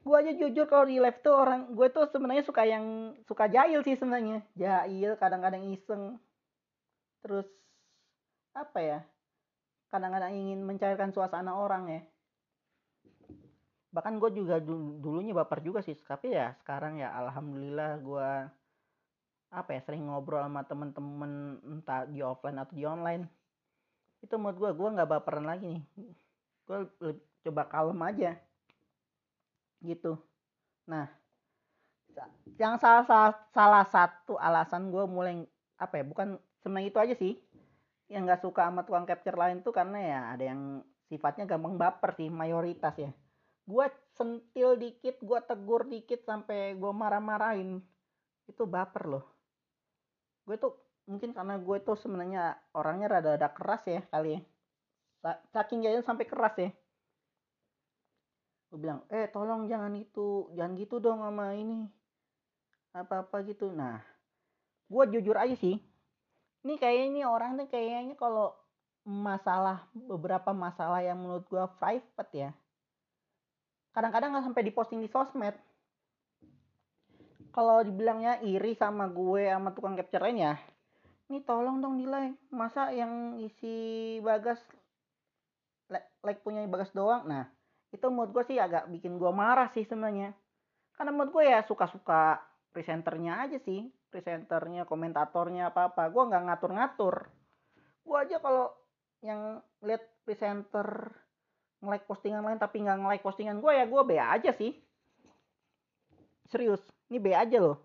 gue 0.02 0.16
aja 0.18 0.32
jujur 0.34 0.66
kalau 0.66 0.90
di 0.90 0.98
live 0.98 1.22
tuh 1.22 1.30
orang 1.30 1.70
gue 1.78 1.86
tuh 1.94 2.10
sebenarnya 2.10 2.42
suka 2.42 2.66
yang 2.66 3.14
suka 3.22 3.46
jahil 3.46 3.86
sih 3.86 3.94
sebenarnya. 3.94 4.42
Jahil 4.58 5.14
kadang-kadang 5.14 5.62
iseng. 5.70 6.18
Terus 7.22 7.46
apa 8.50 8.78
ya? 8.82 8.98
Kadang-kadang 9.94 10.34
ingin 10.34 10.66
mencairkan 10.66 11.14
suasana 11.14 11.54
orang 11.54 11.86
ya. 11.86 12.02
Bahkan 13.94 14.18
gue 14.18 14.30
juga 14.42 14.58
dulunya 14.98 15.30
baper 15.30 15.62
juga 15.62 15.86
sih. 15.86 15.94
Tapi 15.94 16.34
ya 16.34 16.58
sekarang 16.66 16.98
ya 16.98 17.14
alhamdulillah 17.22 18.02
gue 18.02 18.30
apa 19.52 19.70
ya 19.70 19.80
sering 19.86 20.08
ngobrol 20.08 20.42
sama 20.42 20.66
temen-temen 20.66 21.62
entah 21.62 22.10
di 22.10 22.26
offline 22.26 22.58
atau 22.58 22.74
di 22.74 22.82
online. 22.82 23.30
Itu 24.18 24.34
menurut 24.34 24.58
gue 24.58 24.70
gue 24.74 24.94
nggak 24.98 25.10
baperan 25.14 25.46
lagi 25.46 25.78
nih. 25.78 25.82
Gue 26.66 26.90
coba 27.46 27.70
kalem 27.70 28.02
aja 28.02 28.34
gitu. 29.82 30.18
Nah 30.86 31.10
yang 32.60 32.76
salah 32.76 33.04
salah, 33.08 33.34
salah 33.50 33.84
satu 33.88 34.36
alasan 34.36 34.92
gue 34.92 35.04
mulai 35.08 35.42
apa 35.80 35.98
ya 36.00 36.04
bukan 36.04 36.38
sebenarnya 36.62 36.88
itu 36.88 36.98
aja 37.00 37.14
sih. 37.18 37.34
Yang 38.12 38.22
nggak 38.28 38.42
suka 38.44 38.68
sama 38.68 38.84
tukang 38.84 39.08
capture 39.08 39.38
lain 39.38 39.64
tuh 39.64 39.72
karena 39.72 39.98
ya 39.98 40.20
ada 40.36 40.44
yang 40.52 40.84
sifatnya 41.08 41.44
gampang 41.48 41.80
baper 41.80 42.12
sih 42.16 42.28
mayoritas 42.28 42.94
ya. 43.00 43.10
Gue 43.64 43.88
sentil 44.14 44.76
dikit 44.76 45.18
gue 45.22 45.38
tegur 45.42 45.88
dikit 45.88 46.22
sampai 46.28 46.76
gue 46.76 46.92
marah-marahin 46.92 47.80
itu 48.46 48.62
baper 48.68 49.08
loh. 49.08 49.24
Gue 50.44 50.60
tuh 50.60 50.76
mungkin 51.08 51.34
karena 51.34 51.58
gue 51.58 51.78
tuh 51.82 51.96
sebenarnya 51.98 52.54
orangnya 52.76 53.18
rada-rada 53.18 53.48
keras 53.50 53.82
ya 53.88 54.02
kali 54.12 54.38
ya. 54.38 54.40
Saking 55.54 55.86
jahil 55.86 56.02
sampai 56.02 56.26
keras 56.26 56.54
ya 56.58 56.70
gue 58.72 58.80
bilang 58.80 59.04
eh 59.12 59.28
tolong 59.28 59.68
jangan 59.68 59.92
itu 59.92 60.48
jangan 60.56 60.72
gitu 60.80 60.96
dong 60.96 61.20
sama 61.20 61.52
ini 61.52 61.84
apa 62.96 63.20
apa 63.20 63.44
gitu. 63.44 63.68
Nah 63.68 64.00
gue 64.88 65.04
jujur 65.12 65.36
aja 65.36 65.52
sih 65.52 65.76
ini 66.64 66.74
kayaknya 66.80 67.06
ini 67.12 67.20
orang 67.28 67.60
tuh 67.60 67.68
kayaknya 67.68 68.16
kalau 68.16 68.56
masalah 69.04 69.84
beberapa 69.92 70.56
masalah 70.56 71.04
yang 71.04 71.20
menurut 71.20 71.44
gue 71.52 71.60
private 71.76 72.32
ya 72.32 72.50
kadang-kadang 73.92 74.32
nggak 74.32 74.46
sampai 74.48 74.64
diposting 74.64 75.04
di 75.04 75.10
sosmed. 75.12 75.52
Kalau 77.52 77.84
dibilangnya 77.84 78.40
iri 78.40 78.72
sama 78.72 79.04
gue 79.12 79.52
sama 79.52 79.76
tukang 79.76 79.92
capture 79.92 80.24
lain 80.24 80.40
ya 80.40 80.54
ini 81.28 81.44
tolong 81.44 81.84
dong 81.84 82.00
nilai 82.00 82.32
masa 82.48 82.88
yang 82.88 83.36
isi 83.36 84.16
bagas 84.24 84.64
like 86.24 86.40
punya 86.40 86.64
Bagas 86.64 86.92
doang? 86.96 87.28
Nah 87.28 87.52
itu 87.92 88.06
menurut 88.08 88.32
gue 88.32 88.44
sih 88.48 88.56
agak 88.56 88.88
bikin 88.88 89.20
gue 89.20 89.28
marah 89.28 89.68
sih 89.68 89.84
sebenarnya. 89.84 90.32
Karena 90.96 91.12
menurut 91.12 91.30
gue 91.36 91.44
ya 91.44 91.60
suka-suka 91.60 92.40
presenternya 92.72 93.44
aja 93.44 93.60
sih. 93.60 93.92
Presenternya 94.08 94.88
komentatornya 94.88 95.68
apa 95.68 95.92
apa 95.92 96.08
gue 96.08 96.22
nggak 96.24 96.42
ngatur-ngatur. 96.48 97.28
Gue 98.02 98.16
aja 98.16 98.40
kalau 98.40 98.72
yang 99.20 99.60
lihat 99.84 100.02
presenter 100.24 101.12
nge-like 101.84 102.08
postingan 102.08 102.42
lain 102.42 102.58
tapi 102.58 102.80
nggak 102.80 102.98
nge-like 102.98 103.24
postingan 103.24 103.60
gue 103.60 103.72
ya 103.76 103.84
gue 103.84 104.02
be 104.08 104.16
aja 104.16 104.50
sih. 104.56 104.72
Serius 106.48 106.80
ini 107.12 107.20
be 107.20 107.36
aja 107.36 107.60
loh. 107.60 107.76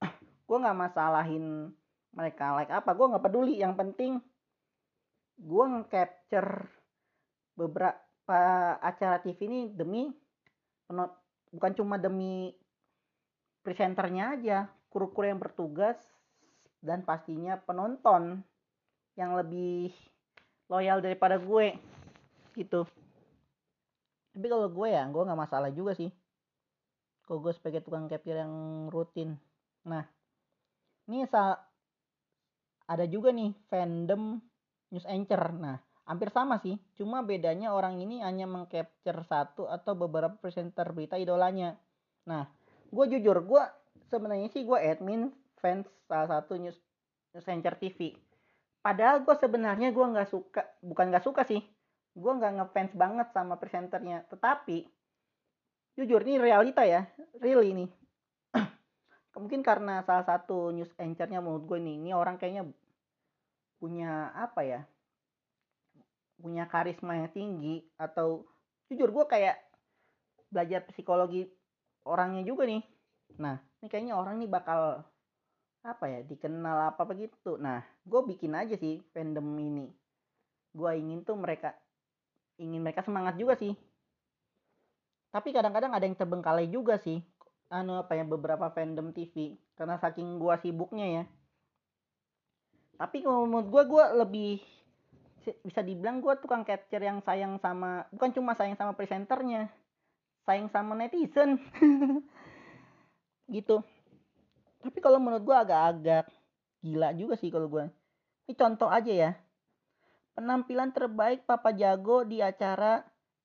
Gue 0.48 0.56
nggak 0.56 0.76
masalahin 0.76 1.68
mereka 2.16 2.56
like 2.56 2.72
apa. 2.72 2.96
Gue 2.96 3.06
nggak 3.12 3.24
peduli 3.24 3.60
yang 3.60 3.76
penting 3.76 4.20
gue 5.40 5.64
nge-capture 5.64 6.68
beberapa 7.56 8.09
acara 8.80 9.18
TV 9.22 9.38
ini 9.46 9.60
demi 9.70 10.08
bukan 11.50 11.72
cuma 11.74 11.98
demi 11.98 12.54
presenternya 13.62 14.38
aja 14.38 14.58
kru-kru 14.90 15.30
yang 15.30 15.38
bertugas 15.38 15.98
dan 16.82 17.04
pastinya 17.04 17.60
penonton 17.60 18.42
yang 19.18 19.36
lebih 19.36 19.92
loyal 20.70 21.02
daripada 21.02 21.36
gue 21.36 21.76
gitu. 22.56 22.86
Tapi 24.30 24.46
kalau 24.46 24.70
gue 24.70 24.88
ya 24.88 25.04
gue 25.10 25.22
nggak 25.26 25.42
masalah 25.46 25.70
juga 25.74 25.92
sih. 25.98 26.10
Kalau 27.26 27.42
gue 27.42 27.52
sebagai 27.54 27.82
tukang 27.82 28.10
capture 28.10 28.38
yang 28.38 28.86
rutin. 28.90 29.38
Nah 29.86 30.02
ini 31.10 31.26
ada 32.90 33.04
juga 33.06 33.30
nih 33.30 33.54
fandom 33.70 34.38
news 34.90 35.06
anchor. 35.06 35.54
Nah 35.54 35.78
hampir 36.10 36.34
sama 36.34 36.58
sih 36.58 36.74
cuma 36.98 37.22
bedanya 37.22 37.70
orang 37.70 38.02
ini 38.02 38.18
hanya 38.26 38.50
mengcapture 38.50 39.22
satu 39.22 39.70
atau 39.70 39.94
beberapa 39.94 40.34
presenter 40.34 40.90
berita 40.90 41.14
idolanya. 41.14 41.78
Nah 42.26 42.50
gue 42.90 43.04
jujur 43.14 43.38
gue 43.46 43.62
sebenarnya 44.10 44.50
sih 44.50 44.66
gue 44.66 44.74
admin 44.74 45.30
fans 45.62 45.86
salah 46.10 46.26
satu 46.26 46.58
news 46.58 46.74
news 47.30 47.46
anchor 47.46 47.78
TV 47.78 48.18
padahal 48.82 49.22
gue 49.22 49.34
sebenarnya 49.38 49.94
gue 49.94 50.02
nggak 50.02 50.28
suka 50.34 50.66
bukan 50.82 51.14
nggak 51.14 51.22
suka 51.22 51.46
sih 51.46 51.62
gue 52.16 52.32
nggak 52.32 52.52
ngefans 52.58 52.92
banget 52.98 53.28
sama 53.30 53.54
presenternya. 53.56 54.26
Tetapi 54.26 54.86
jujur 55.94 56.20
ini 56.26 56.38
realita 56.42 56.82
ya 56.82 57.06
real 57.38 57.62
ini. 57.62 57.86
Mungkin 59.38 59.62
karena 59.62 60.02
salah 60.02 60.26
satu 60.26 60.74
news 60.74 60.90
anchornya 60.98 61.38
menurut 61.38 61.64
gue 61.66 61.78
nih 61.78 61.94
ini 62.02 62.10
orang 62.12 62.36
kayaknya 62.36 62.66
punya 63.80 64.28
apa 64.36 64.60
ya 64.60 64.80
punya 66.40 66.64
karisma 66.66 67.20
yang 67.20 67.30
tinggi 67.30 67.84
atau 68.00 68.48
jujur 68.88 69.12
gue 69.12 69.24
kayak 69.28 69.56
belajar 70.50 70.82
psikologi 70.88 71.46
orangnya 72.08 72.42
juga 72.42 72.66
nih. 72.66 72.82
Nah 73.38 73.60
ini 73.80 73.86
kayaknya 73.86 74.18
orang 74.18 74.40
nih 74.40 74.50
bakal 74.50 75.04
apa 75.80 76.04
ya 76.08 76.20
dikenal 76.24 76.96
apa 76.96 77.02
begitu. 77.06 77.60
Nah 77.60 77.84
gue 78.02 78.20
bikin 78.24 78.56
aja 78.56 78.74
sih 78.74 79.04
fandom 79.12 79.46
ini. 79.60 79.86
Gue 80.72 80.90
ingin 80.96 81.22
tuh 81.22 81.36
mereka 81.38 81.76
ingin 82.56 82.80
mereka 82.82 83.04
semangat 83.04 83.36
juga 83.36 83.54
sih. 83.60 83.76
Tapi 85.30 85.54
kadang-kadang 85.54 85.94
ada 85.94 86.04
yang 86.08 86.18
terbengkalai 86.18 86.66
juga 86.66 86.98
sih 86.98 87.22
anu 87.70 88.02
apa 88.02 88.18
ya 88.18 88.26
beberapa 88.26 88.66
fandom 88.74 89.14
TV 89.14 89.54
karena 89.78 89.94
saking 90.02 90.42
gua 90.42 90.58
sibuknya 90.58 91.06
ya. 91.06 91.24
Tapi 92.98 93.22
kalau 93.22 93.46
menurut 93.46 93.70
gua 93.70 93.82
gua 93.86 94.04
lebih 94.26 94.58
bisa 95.64 95.80
dibilang 95.80 96.20
gua 96.20 96.36
tukang 96.36 96.62
capture 96.62 97.00
yang 97.00 97.24
sayang 97.24 97.56
sama 97.60 98.04
bukan 98.12 98.30
cuma 98.36 98.52
sayang 98.52 98.76
sama 98.76 98.92
presenternya 98.92 99.72
sayang 100.50 100.66
sama 100.72 100.98
netizen. 100.98 101.62
Gitu. 103.54 103.82
Tapi 104.82 104.98
kalau 104.98 105.22
menurut 105.22 105.46
gua 105.46 105.62
agak-agak 105.62 106.26
gila 106.82 107.14
juga 107.14 107.34
sih 107.38 107.54
kalau 107.54 107.70
gua. 107.70 107.86
Ini 108.48 108.58
contoh 108.58 108.90
aja 108.90 109.12
ya. 109.12 109.30
Penampilan 110.34 110.90
terbaik 110.90 111.46
Papa 111.46 111.70
Jago 111.70 112.26
di 112.26 112.42
acara 112.42 113.02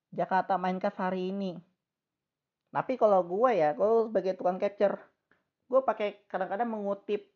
Jakarta 0.09 0.55
Minecraft 0.55 0.99
hari 1.01 1.29
ini. 1.29 1.51
Tapi 2.71 2.99
kalau 2.99 3.23
gue 3.23 3.51
ya, 3.55 3.71
kalau 3.71 4.07
sebagai 4.07 4.35
tukang 4.35 4.59
capture, 4.59 4.99
gue 5.67 5.81
pakai 5.83 6.27
kadang-kadang 6.27 6.67
mengutip 6.71 7.34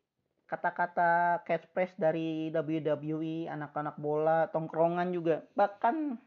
kata-kata 0.49 1.45
catchphrase 1.45 1.95
dari 2.01 2.49
WWE, 2.49 3.45
anak-anak 3.47 3.95
bola, 4.01 4.49
tongkrongan 4.49 5.13
juga. 5.13 5.45
Bahkan 5.53 6.17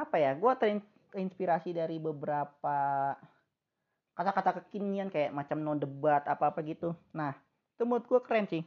apa 0.00 0.16
ya, 0.16 0.32
gue 0.32 0.52
terinspirasi 0.56 1.76
dari 1.76 2.00
beberapa 2.00 3.12
kata-kata 4.16 4.64
kekinian 4.64 5.12
kayak 5.12 5.36
macam 5.36 5.60
no 5.60 5.76
debat 5.76 6.24
apa-apa 6.24 6.64
gitu. 6.64 6.96
Nah, 7.12 7.36
itu 7.76 7.82
menurut 7.84 8.08
gue 8.08 8.20
keren 8.24 8.48
sih. 8.48 8.64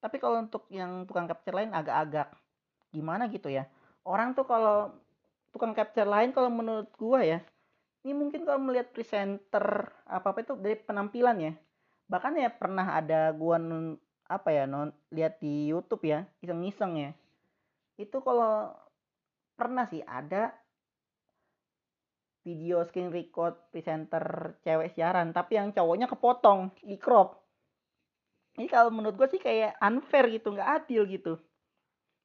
Tapi 0.00 0.16
kalau 0.16 0.40
untuk 0.40 0.64
yang 0.72 1.04
tukang 1.04 1.28
capture 1.28 1.52
lain 1.52 1.76
agak-agak 1.76 2.32
gimana 2.90 3.30
gitu 3.30 3.46
ya 3.50 3.66
orang 4.06 4.34
tuh 4.34 4.46
kalau 4.46 4.90
tukang 5.54 5.74
capture 5.74 6.06
lain 6.06 6.34
kalau 6.34 6.50
menurut 6.50 6.90
gua 6.98 7.22
ya 7.22 7.38
ini 8.02 8.12
mungkin 8.16 8.42
kalau 8.46 8.60
melihat 8.62 8.90
presenter 8.90 9.92
apa 10.06 10.34
apa 10.34 10.38
itu 10.42 10.54
dari 10.58 10.76
penampilan 10.78 11.36
ya 11.38 11.52
bahkan 12.10 12.34
ya 12.34 12.50
pernah 12.50 12.98
ada 12.98 13.30
gua 13.30 13.62
non, 13.62 13.94
apa 14.26 14.50
ya 14.50 14.66
non 14.66 14.90
lihat 15.14 15.38
di 15.38 15.70
YouTube 15.70 16.02
ya 16.10 16.26
iseng-iseng 16.42 16.98
ya. 16.98 17.10
Itu 17.94 18.18
kalau 18.18 18.74
pernah 19.54 19.86
sih 19.86 20.02
ada 20.02 20.50
video 22.42 22.82
screen 22.88 23.14
record 23.14 23.54
presenter 23.70 24.56
cewek 24.64 24.96
siaran 24.96 25.30
tapi 25.30 25.60
yang 25.60 25.76
cowoknya 25.76 26.08
kepotong 26.08 26.72
di 26.80 26.96
crop 26.96 27.40
ini 28.58 28.66
kalau 28.66 28.90
menurut 28.90 29.14
gue 29.14 29.28
sih 29.38 29.42
kayak 29.42 29.78
unfair 29.78 30.26
gitu 30.28 30.50
nggak 30.50 30.84
adil 30.84 31.06
gitu. 31.06 31.38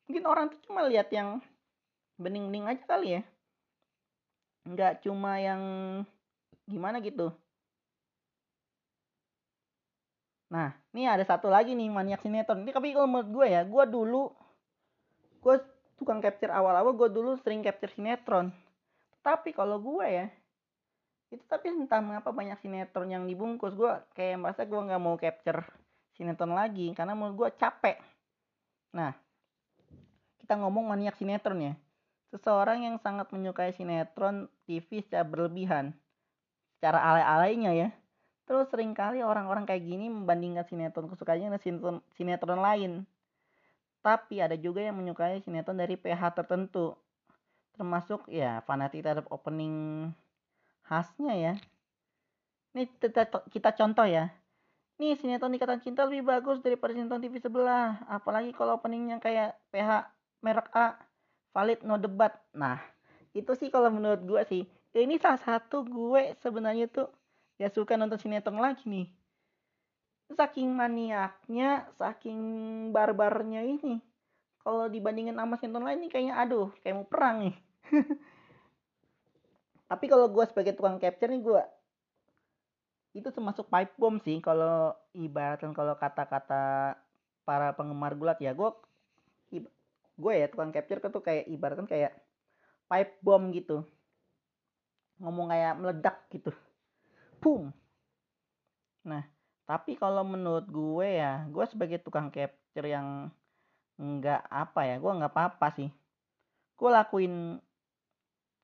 Mungkin 0.10 0.26
orang 0.26 0.45
tuh 0.50 0.60
cuma 0.65 0.84
lihat 0.84 1.08
yang 1.13 1.39
bening-bening 2.17 2.65
aja 2.65 2.84
kali 2.84 3.19
ya. 3.19 3.21
Nggak 4.65 5.06
cuma 5.06 5.38
yang 5.38 5.62
gimana 6.65 6.98
gitu 7.00 7.30
nah 10.56 10.72
ini 10.96 11.04
ada 11.04 11.28
satu 11.28 11.52
lagi 11.52 11.76
nih 11.76 11.91
maniak 11.91 12.24
sinetron 12.24 12.63
ini 12.63 12.72
tapi 12.72 12.96
kalau 12.96 13.12
menurut 13.12 13.28
gue 13.28 13.48
ya 13.52 13.68
gue 13.68 13.84
dulu 13.91 14.32
gue 15.44 15.56
tukang 16.00 16.24
capture 16.24 16.56
awal-awal 16.56 16.96
gue 16.96 17.10
dulu 17.12 17.36
sering 17.44 17.60
capture 17.60 17.91
sinetron 17.91 18.56
tapi 19.20 19.52
kalau 19.52 19.84
gue 19.84 20.06
ya 20.08 20.26
itu 21.28 21.44
tapi 21.52 21.76
entah 21.76 22.00
mengapa 22.00 22.32
banyak 22.32 22.56
sinetron 22.63 23.12
yang 23.12 23.28
dibungkus 23.28 23.76
gue 23.76 23.91
kayak 24.15 24.39
merasa 24.39 24.63
gue 24.63 24.80
nggak 24.80 25.02
mau 25.04 25.20
capture 25.20 25.60
sinetron 26.15 26.56
lagi 26.56 26.96
karena 26.96 27.12
menurut 27.12 27.36
gue 27.36 27.50
capek 27.60 28.00
nah 28.96 29.12
kita 30.46 30.62
ngomong 30.62 30.94
maniak 30.94 31.18
sinetron 31.18 31.58
ya. 31.58 31.74
Seseorang 32.30 32.86
yang 32.86 33.02
sangat 33.02 33.34
menyukai 33.34 33.74
sinetron 33.74 34.46
TV 34.70 35.02
secara 35.02 35.26
berlebihan. 35.26 35.98
Secara 36.78 37.02
alay-alaynya 37.02 37.74
ya. 37.74 37.89
Terus 38.46 38.70
sering 38.70 38.94
kali 38.94 39.26
orang-orang 39.26 39.66
kayak 39.66 39.82
gini 39.82 40.10
membandingkan 40.10 40.66
sinetron 40.70 41.10
kesukaannya 41.10 41.50
dengan 41.50 41.62
sinetron, 41.62 41.98
sinetron 42.14 42.62
lain. 42.62 42.92
Tapi 44.06 44.42
ada 44.42 44.54
juga 44.54 44.86
yang 44.86 44.98
menyukai 44.98 45.42
sinetron 45.42 45.82
dari 45.82 45.98
PH 45.98 46.38
tertentu. 46.38 46.94
Termasuk 47.74 48.30
ya 48.30 48.62
fanatik 48.64 49.02
terhadap 49.02 49.26
opening 49.34 50.10
khasnya 50.86 51.34
ya. 51.34 51.54
Ini 52.78 52.86
kita, 53.02 53.28
kita 53.50 53.70
contoh 53.74 54.06
ya. 54.06 54.30
Nih 55.02 55.18
sinetron 55.18 55.58
Ikatan 55.58 55.82
Cinta 55.82 56.06
lebih 56.06 56.24
bagus 56.24 56.62
daripada 56.62 56.94
sinetron 56.94 57.20
TV 57.20 57.42
sebelah. 57.42 58.06
Apalagi 58.06 58.54
kalau 58.54 58.78
openingnya 58.78 59.18
kayak 59.18 59.58
PH 59.74 60.14
merek 60.46 60.70
A 60.78 60.94
valid 61.56 61.80
no 61.88 61.96
debat 61.96 62.36
nah 62.52 62.78
itu 63.32 63.56
sih 63.56 63.72
kalau 63.72 63.88
menurut 63.88 64.22
gue 64.28 64.42
sih 64.44 64.64
ini 64.94 65.16
salah 65.16 65.40
satu 65.40 65.88
gue 65.88 66.36
sebenarnya 66.44 66.92
tuh 66.92 67.08
ya 67.56 67.72
suka 67.72 67.96
nonton 67.96 68.20
sinetron 68.20 68.60
lagi 68.60 68.84
nih. 68.88 69.08
Saking 70.36 70.74
maniaknya 70.74 71.86
saking 71.96 72.39
barbarnya 72.89 73.62
ini 73.63 74.02
kalau 74.65 74.89
dibandingin 74.89 75.38
sama 75.38 75.56
sinetron 75.62 75.86
lain 75.86 76.02
nih 76.04 76.12
kayaknya 76.12 76.36
aduh 76.36 76.74
kayak 76.82 76.96
mau 76.98 77.08
perang 77.08 77.36
nih. 77.48 77.56
Tapi 79.89 80.06
kalau 80.10 80.28
gue 80.34 80.44
sebagai 80.50 80.74
tukang 80.74 80.98
capture 81.00 81.32
nih 81.32 81.44
gue 81.44 81.63
itu 83.15 83.32
termasuk 83.32 83.72
pipe 83.72 83.96
bomb 83.96 84.20
sih 84.20 84.44
kalau 84.44 84.91
ibaratkan 85.15 85.72
kalau 85.72 85.96
kata-kata 85.96 87.00
para 87.48 87.72
penggemar 87.72 88.12
gulat 88.12 88.36
ya 88.44 88.52
gue 88.52 88.76
gue 90.20 90.34
ya 90.36 90.52
tukang 90.52 90.76
capture 90.76 91.00
tuh 91.00 91.24
kayak 91.24 91.48
ibaratkan 91.48 91.88
kayak 91.88 92.12
pipe 92.91 93.13
bomb 93.24 93.56
gitu. 93.56 93.88
Ngomong 95.24 95.48
kayak 95.48 95.74
meledak 95.80 96.18
gitu 96.28 96.52
boom. 97.46 97.70
Nah 99.06 99.22
tapi 99.70 99.94
kalau 100.02 100.26
menurut 100.26 100.66
gue 100.66 101.22
ya 101.22 101.46
gue 101.46 101.66
sebagai 101.70 102.02
tukang 102.02 102.34
capture 102.34 102.90
yang 102.90 103.30
nggak 104.02 104.50
apa 104.50 104.82
ya 104.90 104.96
gue 104.98 105.12
nggak 105.22 105.34
apa-apa 105.34 105.68
sih. 105.78 105.90
Gue 106.74 106.90
lakuin 106.90 107.62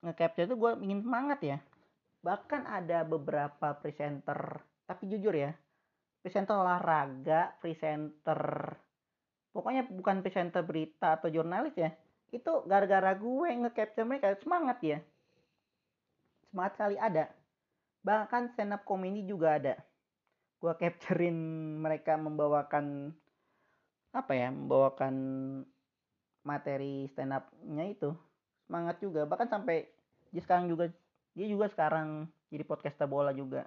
nge-capture 0.02 0.50
itu 0.50 0.58
gue 0.58 0.70
ingin 0.82 1.06
semangat 1.06 1.38
ya. 1.46 1.58
Bahkan 2.26 2.66
ada 2.66 3.06
beberapa 3.06 3.78
presenter 3.78 4.58
tapi 4.82 5.06
jujur 5.06 5.32
ya 5.32 5.54
presenter 6.22 6.54
olahraga 6.54 7.58
presenter 7.58 8.38
pokoknya 9.50 9.90
bukan 9.90 10.22
presenter 10.22 10.62
berita 10.62 11.18
atau 11.18 11.28
jurnalis 11.28 11.74
ya 11.74 11.90
itu 12.32 12.64
gara-gara 12.64 13.12
gue 13.12 13.48
nge-capture 13.52 14.08
mereka 14.08 14.32
semangat 14.40 14.78
ya. 14.80 14.98
Semangat 16.48 16.74
kali 16.80 16.96
ada 16.96 17.28
bahkan 18.02 18.50
stand 18.52 18.74
up 18.74 18.82
comedy 18.82 19.22
juga 19.22 19.56
ada. 19.56 19.74
Gue 20.58 20.74
capturein 20.78 21.34
mereka 21.78 22.18
membawakan 22.18 23.10
apa 24.12 24.32
ya 24.36 24.52
membawakan 24.52 25.14
materi 26.42 27.06
stand 27.10 27.34
up-nya 27.34 27.86
itu. 27.90 28.10
Semangat 28.66 28.98
juga. 29.02 29.26
Bahkan 29.26 29.48
sampai 29.50 29.86
dia 30.30 30.42
sekarang 30.42 30.70
juga 30.70 30.90
dia 31.32 31.46
juga 31.48 31.66
sekarang 31.70 32.28
jadi 32.50 32.62
podcaster 32.66 33.08
bola 33.08 33.32
juga. 33.32 33.66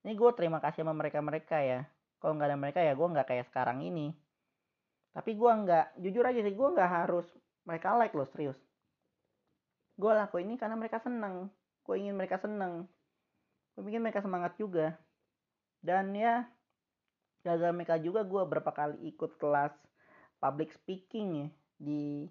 Ini 0.00 0.16
gue 0.16 0.30
terima 0.32 0.62
kasih 0.62 0.84
sama 0.84 0.96
mereka 0.96 1.20
mereka 1.20 1.60
ya. 1.60 1.84
Kalau 2.20 2.36
nggak 2.36 2.48
ada 2.52 2.58
mereka 2.60 2.80
ya 2.84 2.92
gue 2.96 3.08
nggak 3.08 3.28
kayak 3.28 3.48
sekarang 3.52 3.84
ini. 3.84 4.12
Tapi 5.12 5.34
gue 5.34 5.50
nggak 5.50 6.00
jujur 6.00 6.24
aja 6.24 6.40
sih 6.40 6.54
gue 6.54 6.68
nggak 6.76 6.90
harus 7.04 7.26
mereka 7.64 7.96
like 7.96 8.16
loh 8.16 8.28
serius. 8.28 8.56
Gue 10.00 10.12
lakuin 10.16 10.48
ini 10.48 10.56
karena 10.56 10.76
mereka 10.76 11.00
seneng. 11.00 11.52
Gue 11.84 12.00
ingin 12.00 12.16
mereka 12.16 12.40
seneng 12.40 12.88
ingin 13.86 14.02
mereka 14.02 14.20
semangat 14.20 14.56
juga. 14.60 14.98
Dan 15.80 16.12
ya 16.12 16.44
gara 17.40 17.72
mereka 17.72 17.96
juga 17.96 18.20
gue 18.20 18.42
berapa 18.44 18.68
kali 18.68 19.16
ikut 19.16 19.40
kelas 19.40 19.72
public 20.36 20.76
speaking 20.76 21.28
ya 21.44 21.48
di 21.80 22.28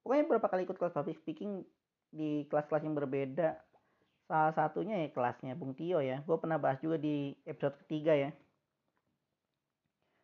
pokoknya 0.00 0.24
berapa 0.36 0.48
kali 0.48 0.64
ikut 0.64 0.80
kelas 0.80 0.96
public 0.96 1.20
speaking 1.20 1.60
di 2.08 2.48
kelas-kelas 2.48 2.88
yang 2.88 2.96
berbeda. 2.96 3.60
Salah 4.24 4.56
satunya 4.56 5.04
ya 5.04 5.08
kelasnya 5.12 5.52
Bung 5.52 5.76
Tio 5.76 6.00
ya 6.00 6.24
gue 6.24 6.36
pernah 6.40 6.56
bahas 6.56 6.80
juga 6.80 6.96
di 6.96 7.36
episode 7.44 7.76
ketiga 7.84 8.16
ya. 8.16 8.32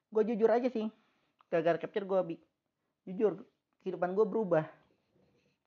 Gue 0.08 0.24
jujur 0.24 0.48
aja 0.48 0.68
sih 0.72 0.88
gara-gara 1.52 1.76
capture 1.76 2.08
gue 2.08 2.40
jujur 3.04 3.44
kehidupan 3.84 4.16
gue 4.16 4.24
berubah. 4.24 4.64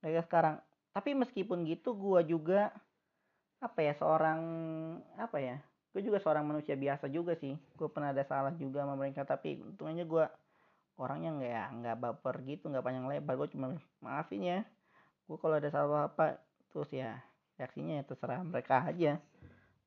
Kayak 0.02 0.26
sekarang. 0.26 0.56
Tapi 0.94 1.14
meskipun 1.14 1.70
gitu 1.70 1.94
gue 1.94 2.34
juga 2.34 2.74
apa 3.64 3.80
ya 3.80 3.96
seorang 3.96 4.40
apa 5.16 5.40
ya 5.40 5.56
gue 5.94 6.02
juga 6.02 6.18
seorang 6.20 6.44
manusia 6.44 6.74
biasa 6.74 7.06
juga 7.06 7.38
sih. 7.38 7.54
Gue 7.78 7.86
pernah 7.86 8.10
ada 8.10 8.26
salah 8.26 8.52
juga 8.58 8.82
sama 8.82 8.98
mereka 8.98 9.24
tapi 9.24 9.62
untungnya 9.62 10.04
gue 10.04 10.26
orangnya 10.98 11.30
nggak 11.38 11.52
ya 11.54 11.66
nggak 11.70 11.96
baper 12.02 12.36
gitu 12.50 12.66
nggak 12.68 12.84
panjang 12.84 13.06
lebar. 13.06 13.34
Gue 13.38 13.50
cuma 13.54 13.78
maafin 14.02 14.42
ya 14.42 14.60
gue 15.24 15.38
kalau 15.40 15.56
ada 15.56 15.70
salah 15.72 16.12
apa 16.12 16.42
terus 16.74 16.92
ya 16.92 17.22
reaksinya 17.56 18.02
ya 18.02 18.04
terserah 18.04 18.42
mereka 18.42 18.84
aja. 18.84 19.22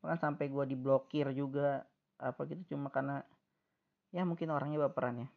Bahkan 0.01 0.19
sampai 0.23 0.47
gue 0.47 0.65
diblokir 0.73 1.27
juga 1.35 1.85
apa 2.17 2.41
gitu 2.49 2.79
cuma 2.79 2.89
karena 2.89 3.21
ya 4.15 4.23
mungkin 4.23 4.49
orangnya 4.55 4.87
baperan 4.87 5.27
ya. 5.27 5.29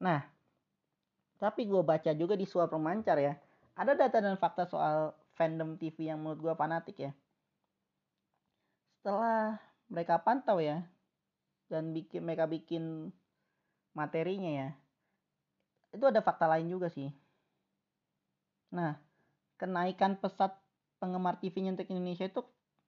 Nah 0.00 0.20
tapi 1.36 1.68
gue 1.68 1.82
baca 1.84 2.10
juga 2.16 2.32
di 2.32 2.48
suap 2.48 2.72
pemancar 2.72 3.20
ya 3.20 3.36
ada 3.76 3.92
data 3.92 4.24
dan 4.24 4.40
fakta 4.40 4.64
soal 4.64 5.12
fandom 5.36 5.76
TV 5.76 6.08
yang 6.08 6.22
menurut 6.24 6.40
gue 6.40 6.54
fanatik 6.56 6.96
ya 6.96 7.12
setelah 9.04 9.60
mereka 9.92 10.16
pantau 10.16 10.64
ya 10.64 10.80
dan 11.68 11.92
bikin 11.92 12.24
mereka 12.24 12.48
bikin 12.48 13.12
materinya 13.92 14.48
ya 14.48 14.68
itu 15.92 16.08
ada 16.08 16.24
fakta 16.24 16.48
lain 16.48 16.72
juga 16.72 16.88
sih. 16.88 17.12
Nah 18.72 18.96
kenaikan 19.60 20.16
pesat 20.16 20.56
penggemar 20.96 21.36
TV 21.36 21.52
nyentik 21.60 21.92
Indonesia 21.92 22.24
itu 22.24 22.40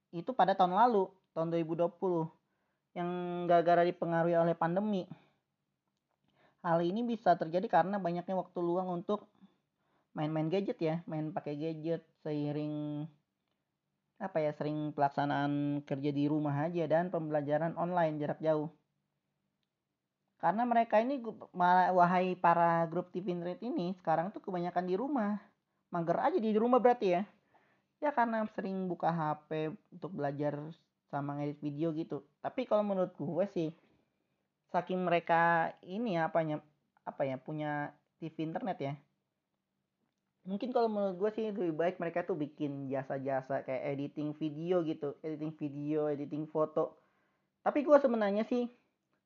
itu 0.09 0.33
pada 0.33 0.57
tahun 0.57 0.73
lalu 0.73 1.05
tahun 1.37 1.53
2020 1.53 1.85
yang 2.97 3.09
gara-gara 3.45 3.85
dipengaruhi 3.85 4.41
oleh 4.41 4.57
pandemi. 4.57 5.05
Hal 6.65 6.81
ini 6.81 7.05
bisa 7.05 7.37
terjadi 7.37 7.69
karena 7.69 8.01
banyaknya 8.01 8.33
waktu 8.33 8.57
luang 8.57 8.89
untuk 8.89 9.29
main-main 10.17 10.49
gadget 10.49 10.81
ya 10.81 10.95
main 11.05 11.29
pakai 11.29 11.53
gadget 11.53 12.01
seiring 12.25 13.05
apa 14.17 14.41
ya 14.41 14.51
sering 14.57 14.93
pelaksanaan 14.97 15.85
kerja 15.85 16.09
di 16.09 16.25
rumah 16.25 16.65
aja 16.65 16.89
dan 16.89 17.13
pembelajaran 17.13 17.77
online 17.77 18.17
jarak 18.17 18.41
jauh. 18.41 18.73
Karena 20.37 20.65
mereka 20.65 21.01
ini 21.01 21.21
wahai 21.93 22.37
para 22.37 22.85
grup 22.89 23.09
TV 23.09 23.33
internet 23.33 23.61
ini 23.61 23.93
sekarang 23.97 24.29
tuh 24.29 24.41
kebanyakan 24.41 24.85
di 24.85 24.95
rumah. 24.97 25.41
Mager 25.89 26.17
aja 26.21 26.37
di 26.37 26.53
rumah 26.53 26.77
berarti 26.77 27.17
ya. 27.17 27.23
Ya 27.97 28.13
karena 28.13 28.45
sering 28.53 28.85
buka 28.85 29.09
HP 29.09 29.73
untuk 29.89 30.13
belajar 30.13 30.61
sama 31.09 31.41
ngedit 31.41 31.57
video 31.57 31.89
gitu. 31.97 32.21
Tapi 32.41 32.69
kalau 32.69 32.85
menurut 32.85 33.17
gue 33.17 33.45
sih 33.49 33.69
saking 34.69 35.01
mereka 35.01 35.73
ini 35.81 36.19
ya 36.19 36.29
apanya 36.29 36.61
apa 37.07 37.23
ya 37.23 37.39
punya 37.39 37.95
TV 38.19 38.51
internet 38.51 38.77
ya 38.77 38.93
mungkin 40.47 40.71
kalau 40.71 40.87
menurut 40.87 41.19
gue 41.19 41.29
sih 41.35 41.45
lebih 41.51 41.75
baik 41.75 41.99
mereka 41.99 42.23
tuh 42.23 42.39
bikin 42.39 42.87
jasa-jasa 42.87 43.67
kayak 43.67 43.83
editing 43.91 44.31
video 44.31 44.79
gitu 44.87 45.19
editing 45.19 45.51
video 45.59 46.07
editing 46.07 46.47
foto. 46.47 46.95
Tapi 47.67 47.83
gue 47.83 47.97
sebenarnya 47.99 48.47
sih 48.47 48.63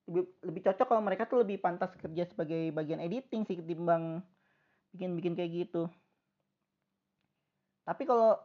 lebih, 0.10 0.26
lebih 0.42 0.62
cocok 0.66 0.88
kalau 0.90 1.04
mereka 1.06 1.30
tuh 1.30 1.46
lebih 1.46 1.62
pantas 1.62 1.94
kerja 1.94 2.26
sebagai 2.26 2.74
bagian 2.74 2.98
editing 2.98 3.46
sih 3.46 3.54
ketimbang 3.54 4.26
bikin-bikin 4.98 5.38
kayak 5.38 5.52
gitu. 5.54 5.86
Tapi 7.86 8.02
kalau 8.10 8.42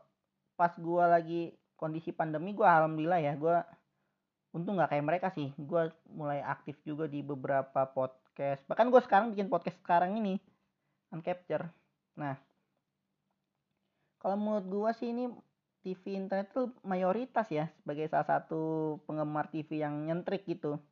pas 0.52 0.76
gue 0.76 1.04
lagi 1.08 1.42
kondisi 1.80 2.12
pandemi 2.12 2.52
gue 2.52 2.64
alhamdulillah 2.64 3.20
ya 3.24 3.32
gue 3.40 3.56
untung 4.52 4.76
nggak 4.76 4.92
kayak 4.92 5.06
mereka 5.08 5.28
sih. 5.32 5.48
Gue 5.56 5.88
mulai 6.12 6.44
aktif 6.44 6.76
juga 6.84 7.08
di 7.08 7.24
beberapa 7.24 7.88
podcast. 7.88 8.60
Bahkan 8.68 8.92
gue 8.92 9.00
sekarang 9.00 9.32
bikin 9.32 9.48
podcast 9.48 9.80
sekarang 9.80 10.20
ini 10.20 10.36
uncapture. 11.08 11.72
Nah 12.20 12.36
kalau 14.26 14.42
menurut 14.42 14.66
gua 14.66 14.90
sih 14.90 15.14
ini 15.14 15.30
TV 15.86 16.18
internet 16.18 16.50
tuh 16.50 16.74
mayoritas 16.82 17.46
ya 17.46 17.70
sebagai 17.78 18.10
salah 18.10 18.26
satu 18.26 18.98
penggemar 19.06 19.46
TV 19.54 19.86
yang 19.86 20.02
nyentrik 20.02 20.42
gitu. 20.50 20.82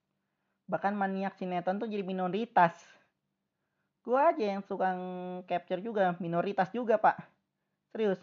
Bahkan 0.71 0.95
maniak 0.95 1.35
sinetron 1.35 1.83
tuh 1.83 1.91
jadi 1.91 2.07
minoritas. 2.07 2.79
Gua 4.07 4.31
aja 4.31 4.55
yang 4.55 4.63
suka 4.63 4.95
capture 5.51 5.83
juga, 5.83 6.15
minoritas 6.23 6.71
juga 6.71 6.95
pak. 6.95 7.19
Serius. 7.91 8.23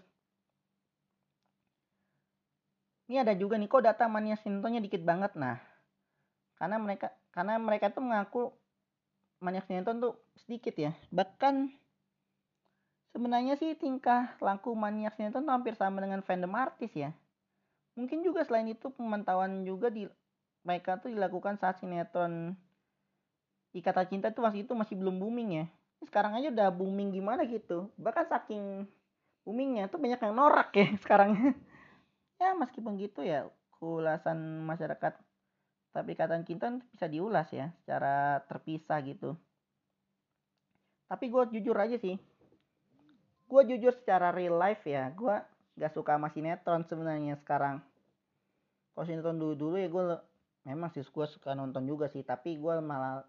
Ini 3.11 3.27
ada 3.27 3.35
juga 3.35 3.59
nih 3.59 3.67
kok 3.67 3.83
data 3.83 4.07
maniak 4.07 4.39
sinetronnya 4.39 4.79
dikit 4.79 5.03
banget 5.03 5.35
nah. 5.35 5.59
Karena 6.55 6.79
mereka 6.79 7.11
karena 7.35 7.59
mereka 7.59 7.91
tuh 7.91 7.99
mengaku 7.99 8.55
maniak 9.43 9.67
sinetron 9.67 9.99
tuh 9.99 10.15
sedikit 10.39 10.71
ya. 10.79 10.95
Bahkan 11.11 11.80
Sebenarnya 13.11 13.59
sih 13.59 13.75
tingkah 13.75 14.39
laku 14.39 14.71
maniak 14.71 15.19
sinetron 15.19 15.47
hampir 15.51 15.75
sama 15.75 15.99
dengan 15.99 16.23
fandom 16.23 16.55
artis 16.55 16.95
ya. 16.95 17.11
Mungkin 17.99 18.23
juga 18.23 18.47
selain 18.47 18.71
itu 18.71 18.87
pemantauan 18.91 19.67
juga 19.67 19.91
di 19.91 20.07
mereka 20.63 20.95
tuh 20.95 21.11
dilakukan 21.11 21.59
saat 21.59 21.83
sinetron 21.83 22.55
Ikatan 23.71 24.07
Cinta 24.07 24.27
itu 24.31 24.43
masih 24.43 24.59
itu 24.67 24.73
masih 24.75 24.95
belum 24.99 25.19
booming 25.19 25.49
ya. 25.63 25.65
Sekarang 26.07 26.35
aja 26.35 26.51
udah 26.51 26.71
booming 26.71 27.11
gimana 27.11 27.43
gitu. 27.47 27.91
Bahkan 27.99 28.31
saking 28.31 28.87
boomingnya 29.43 29.91
tuh 29.91 29.99
banyak 29.99 30.19
yang 30.19 30.35
norak 30.35 30.71
ya 30.75 30.87
sekarang. 31.03 31.35
ya 32.41 32.57
meskipun 32.57 32.97
gitu 32.97 33.21
ya 33.21 33.45
ulasan 33.81 34.65
masyarakat 34.65 35.13
tapi 35.91 36.15
Ikatan 36.15 36.47
Cinta 36.47 36.71
bisa 36.71 37.05
diulas 37.11 37.51
ya 37.51 37.75
secara 37.83 38.39
terpisah 38.47 38.99
gitu. 39.03 39.35
Tapi 41.11 41.27
gue 41.27 41.43
jujur 41.59 41.75
aja 41.75 41.99
sih, 41.99 42.15
gue 43.51 43.75
jujur 43.75 43.91
secara 43.91 44.31
real 44.31 44.55
life 44.55 44.87
ya 44.87 45.11
gue 45.11 45.35
gak 45.75 45.91
suka 45.91 46.15
sama 46.15 46.31
sinetron 46.31 46.87
sebenarnya 46.87 47.35
sekarang. 47.43 47.83
Kalau 48.95 49.05
sinetron 49.07 49.35
dulu 49.35 49.53
dulu 49.59 49.75
ya 49.75 49.91
gue 49.91 50.03
memang 50.63 50.87
sih 50.95 51.03
gue 51.03 51.27
suka 51.27 51.51
nonton 51.51 51.83
juga 51.83 52.07
sih 52.07 52.23
tapi 52.23 52.55
gue 52.55 52.73
malah 52.79 53.27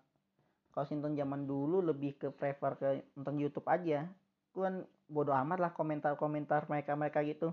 kalau 0.70 0.86
sinetron 0.86 1.18
zaman 1.18 1.42
dulu 1.44 1.82
lebih 1.82 2.22
ke 2.22 2.30
prefer 2.30 2.78
ke 2.78 2.88
nonton 3.18 3.34
YouTube 3.42 3.66
aja. 3.66 4.06
Gue 4.54 4.68
bodoh 5.10 5.34
amat 5.34 5.58
lah 5.58 5.72
komentar-komentar 5.74 6.70
mereka-mereka 6.70 7.26
gitu. 7.26 7.50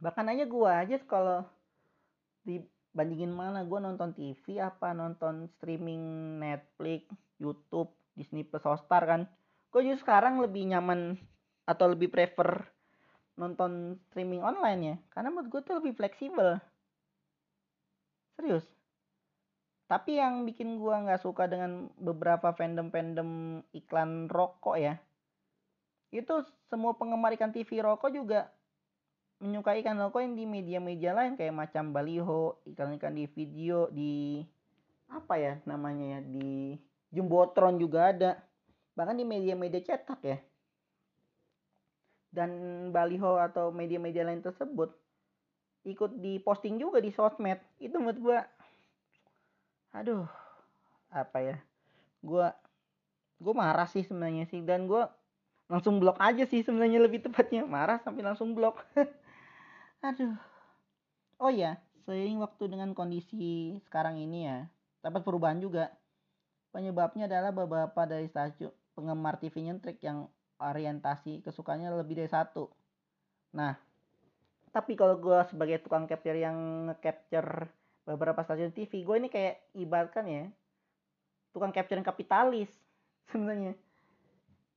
Bahkan 0.00 0.32
aja 0.32 0.44
gue 0.48 0.70
aja 0.70 0.96
kalau 1.04 1.44
dibandingin 2.48 3.36
mana 3.36 3.68
gue 3.68 3.78
nonton 3.82 4.16
TV 4.16 4.64
apa 4.64 4.96
nonton 4.96 5.50
streaming 5.58 6.00
Netflix 6.40 7.12
YouTube 7.36 7.92
Disney 8.16 8.46
Plus 8.46 8.64
Hotstar 8.64 9.04
kan 9.04 9.22
gue 9.68 9.80
justru 9.84 10.08
sekarang 10.08 10.40
lebih 10.40 10.64
nyaman 10.68 11.20
atau 11.68 11.92
lebih 11.92 12.08
prefer 12.08 12.64
nonton 13.36 14.00
streaming 14.08 14.42
online 14.42 14.80
ya? 14.80 14.96
Karena 15.12 15.28
menurut 15.30 15.48
gue 15.52 15.60
tuh 15.62 15.74
lebih 15.78 15.94
fleksibel. 15.94 16.58
Serius? 18.34 18.66
Tapi 19.88 20.20
yang 20.20 20.44
bikin 20.44 20.76
gue 20.76 20.94
nggak 20.94 21.24
suka 21.24 21.48
dengan 21.48 21.88
beberapa 21.96 22.52
fandom-fandom 22.52 23.62
iklan 23.72 24.28
rokok 24.28 24.76
ya 24.76 25.00
itu 26.08 26.40
semua 26.72 26.96
penggemar 26.96 27.36
ikan 27.36 27.52
TV 27.52 27.84
rokok 27.84 28.08
juga 28.08 28.48
menyukai 29.38 29.84
ikan 29.84 30.00
loko 30.00 30.18
yang 30.18 30.34
di 30.34 30.48
media-media 30.48 31.14
lain 31.14 31.36
kayak 31.38 31.54
macam 31.54 31.92
baliho 31.94 32.58
ikan-ikan 32.74 33.14
di 33.14 33.28
video 33.28 33.86
di 33.92 34.42
apa 35.08 35.34
ya 35.38 35.54
namanya 35.68 36.18
ya 36.18 36.20
di 36.24 36.74
jumbotron 37.12 37.78
juga 37.78 38.10
ada 38.12 38.30
bahkan 38.98 39.14
di 39.14 39.22
media-media 39.22 39.78
cetak 39.78 40.20
ya. 40.26 40.42
Dan 42.34 42.50
baliho 42.90 43.38
atau 43.38 43.70
media-media 43.70 44.26
lain 44.26 44.42
tersebut 44.42 44.90
ikut 45.86 46.18
di 46.18 46.42
posting 46.42 46.82
juga 46.82 46.98
di 46.98 47.14
sosmed. 47.14 47.62
Itu 47.78 48.02
menurut 48.02 48.18
gua 48.18 48.38
aduh 49.94 50.26
apa 51.08 51.38
ya 51.40 51.56
gua 52.20 52.52
gua 53.38 53.54
marah 53.54 53.86
sih 53.86 54.02
sebenarnya 54.02 54.50
sih. 54.50 54.66
Dan 54.66 54.90
gua 54.90 55.14
langsung 55.70 56.02
blok 56.02 56.18
aja 56.18 56.42
sih 56.42 56.66
sebenarnya 56.66 56.98
lebih 56.98 57.22
tepatnya. 57.22 57.62
Marah 57.62 58.02
sampai 58.02 58.26
langsung 58.26 58.50
blok. 58.58 58.82
Aduh. 60.10 60.34
Oh 61.38 61.54
ya 61.54 61.78
seiring 62.02 62.42
waktu 62.42 62.66
dengan 62.66 62.96
kondisi 62.98 63.78
sekarang 63.86 64.18
ini 64.18 64.50
ya 64.50 64.66
dapat 65.06 65.22
perubahan 65.22 65.62
juga. 65.62 65.94
Penyebabnya 66.68 67.24
adalah 67.24 67.48
beberapa 67.48 68.04
dari 68.04 68.28
stasiun 68.28 68.68
penggemar 68.98 69.38
TV 69.38 69.62
nyentrik 69.62 70.02
yang 70.02 70.26
orientasi 70.58 71.46
kesukaannya 71.46 71.94
lebih 72.02 72.18
dari 72.18 72.26
satu. 72.26 72.66
Nah, 73.54 73.78
tapi 74.74 74.98
kalau 74.98 75.14
gue 75.22 75.38
sebagai 75.46 75.78
tukang 75.86 76.10
capture 76.10 76.34
yang 76.34 76.90
nge-capture 76.90 77.70
beberapa 78.02 78.42
stasiun 78.42 78.74
TV, 78.74 79.06
gue 79.06 79.16
ini 79.22 79.30
kayak 79.30 79.70
ibaratkan 79.78 80.26
ya, 80.26 80.50
tukang 81.54 81.70
capture 81.70 81.94
yang 81.94 82.02
kapitalis 82.10 82.66
sebenarnya. 83.30 83.78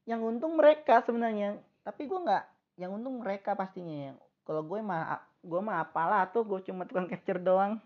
Yang 0.06 0.22
untung 0.22 0.54
mereka 0.54 1.02
sebenarnya, 1.02 1.58
tapi 1.82 2.06
gue 2.06 2.20
nggak, 2.22 2.46
yang 2.78 2.94
untung 2.94 3.26
mereka 3.26 3.58
pastinya 3.58 3.98
ya. 4.06 4.14
Kalau 4.46 4.62
gue 4.62 4.78
mah, 4.86 5.18
gue 5.42 5.62
mah 5.66 5.82
apalah 5.82 6.30
tuh, 6.30 6.46
gue 6.46 6.62
cuma 6.70 6.86
tukang 6.86 7.10
capture 7.10 7.42
doang. 7.42 7.82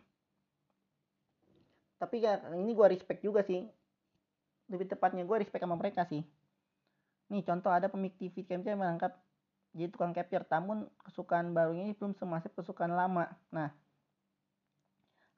Tapi 1.96 2.20
ya 2.20 2.44
ini 2.52 2.76
gue 2.76 2.88
respect 2.92 3.24
juga 3.24 3.40
sih 3.40 3.64
lebih 4.70 4.90
tepatnya 4.90 5.24
gue 5.24 5.38
respect 5.42 5.62
sama 5.62 5.78
mereka 5.78 6.06
sih. 6.10 6.26
Nih 7.30 7.42
contoh 7.46 7.74
ada 7.74 7.90
pemik 7.90 8.18
TV 8.18 8.46
Camp 8.46 8.66
yang 8.66 8.82
menangkap 8.82 9.18
jadi 9.76 9.92
tukang 9.92 10.16
capture 10.16 10.48
namun 10.48 10.88
kesukaan 11.04 11.52
barunya 11.52 11.84
ini 11.84 11.94
belum 11.98 12.16
semasif 12.16 12.54
kesukaan 12.56 12.96
lama. 12.96 13.30
Nah 13.52 13.70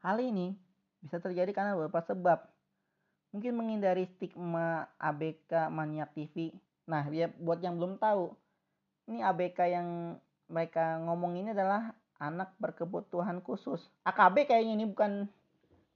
hal 0.06 0.18
ini 0.22 0.56
bisa 1.02 1.18
terjadi 1.18 1.52
karena 1.52 1.74
beberapa 1.76 2.04
sebab. 2.06 2.40
Mungkin 3.36 3.60
menghindari 3.60 4.08
stigma 4.16 4.88
ABK 4.98 5.68
maniak 5.68 6.16
TV 6.16 6.56
nah 6.88 7.04
ya 7.12 7.28
buat 7.28 7.60
yang 7.60 7.76
belum 7.76 8.00
tahu 8.00 8.32
ini 9.12 9.20
ABK 9.20 9.60
yang 9.68 10.16
mereka 10.48 11.04
ngomong 11.04 11.36
ini 11.36 11.52
adalah 11.52 11.92
anak 12.18 12.56
berkebutuhan 12.58 13.44
khusus. 13.44 13.84
AKB 14.08 14.48
kayaknya 14.48 14.74
ini 14.80 14.86
bukan 14.88 15.28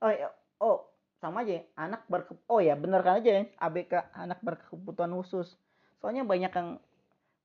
oh 0.04 0.12
oh 0.60 0.78
sama 1.22 1.46
aja 1.46 1.62
anak 1.78 2.02
berke 2.10 2.34
oh 2.50 2.58
ya 2.58 2.74
bener 2.74 3.06
kan 3.06 3.22
aja 3.22 3.30
ya 3.30 3.44
ABK 3.62 4.10
anak 4.18 4.42
berkebutuhan 4.42 5.14
khusus. 5.14 5.54
Soalnya 6.02 6.26
banyak 6.26 6.50
yang 6.50 6.82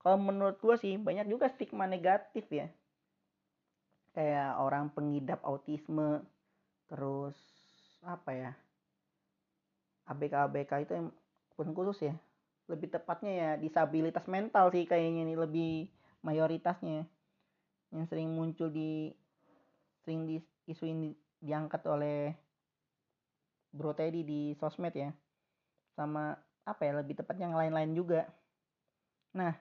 kalau 0.00 0.16
menurut 0.16 0.56
gue 0.56 0.74
sih 0.80 0.96
banyak 0.96 1.28
juga 1.28 1.52
stigma 1.52 1.84
negatif 1.84 2.48
ya. 2.48 2.72
Kayak 4.16 4.56
orang 4.64 4.88
pengidap 4.96 5.44
autisme 5.44 6.24
terus 6.88 7.36
apa 8.00 8.30
ya 8.32 8.50
ABK 10.08 10.34
ABK 10.48 10.72
itu 10.88 10.92
yang 10.96 11.08
pun 11.52 11.76
khusus 11.76 12.08
ya. 12.08 12.14
Lebih 12.72 12.96
tepatnya 12.96 13.32
ya 13.36 13.50
disabilitas 13.60 14.24
mental 14.24 14.72
sih 14.72 14.88
kayaknya 14.88 15.28
ini 15.28 15.36
lebih 15.36 15.92
mayoritasnya. 16.24 17.04
Yang 17.92 18.04
sering 18.08 18.32
muncul 18.32 18.72
di 18.72 19.12
sering 20.00 20.24
di 20.24 20.40
isu 20.64 20.88
ini 20.88 21.12
diangkat 21.44 21.84
oleh 21.84 22.45
Bro 23.76 23.92
Teddy 23.92 24.24
di 24.24 24.40
sosmed 24.56 24.96
ya. 24.96 25.12
Sama 25.92 26.32
apa 26.66 26.82
ya 26.82 26.98
lebih 26.98 27.20
tepatnya 27.20 27.52
yang 27.52 27.58
lain-lain 27.60 27.92
juga. 27.92 28.20
Nah 29.36 29.52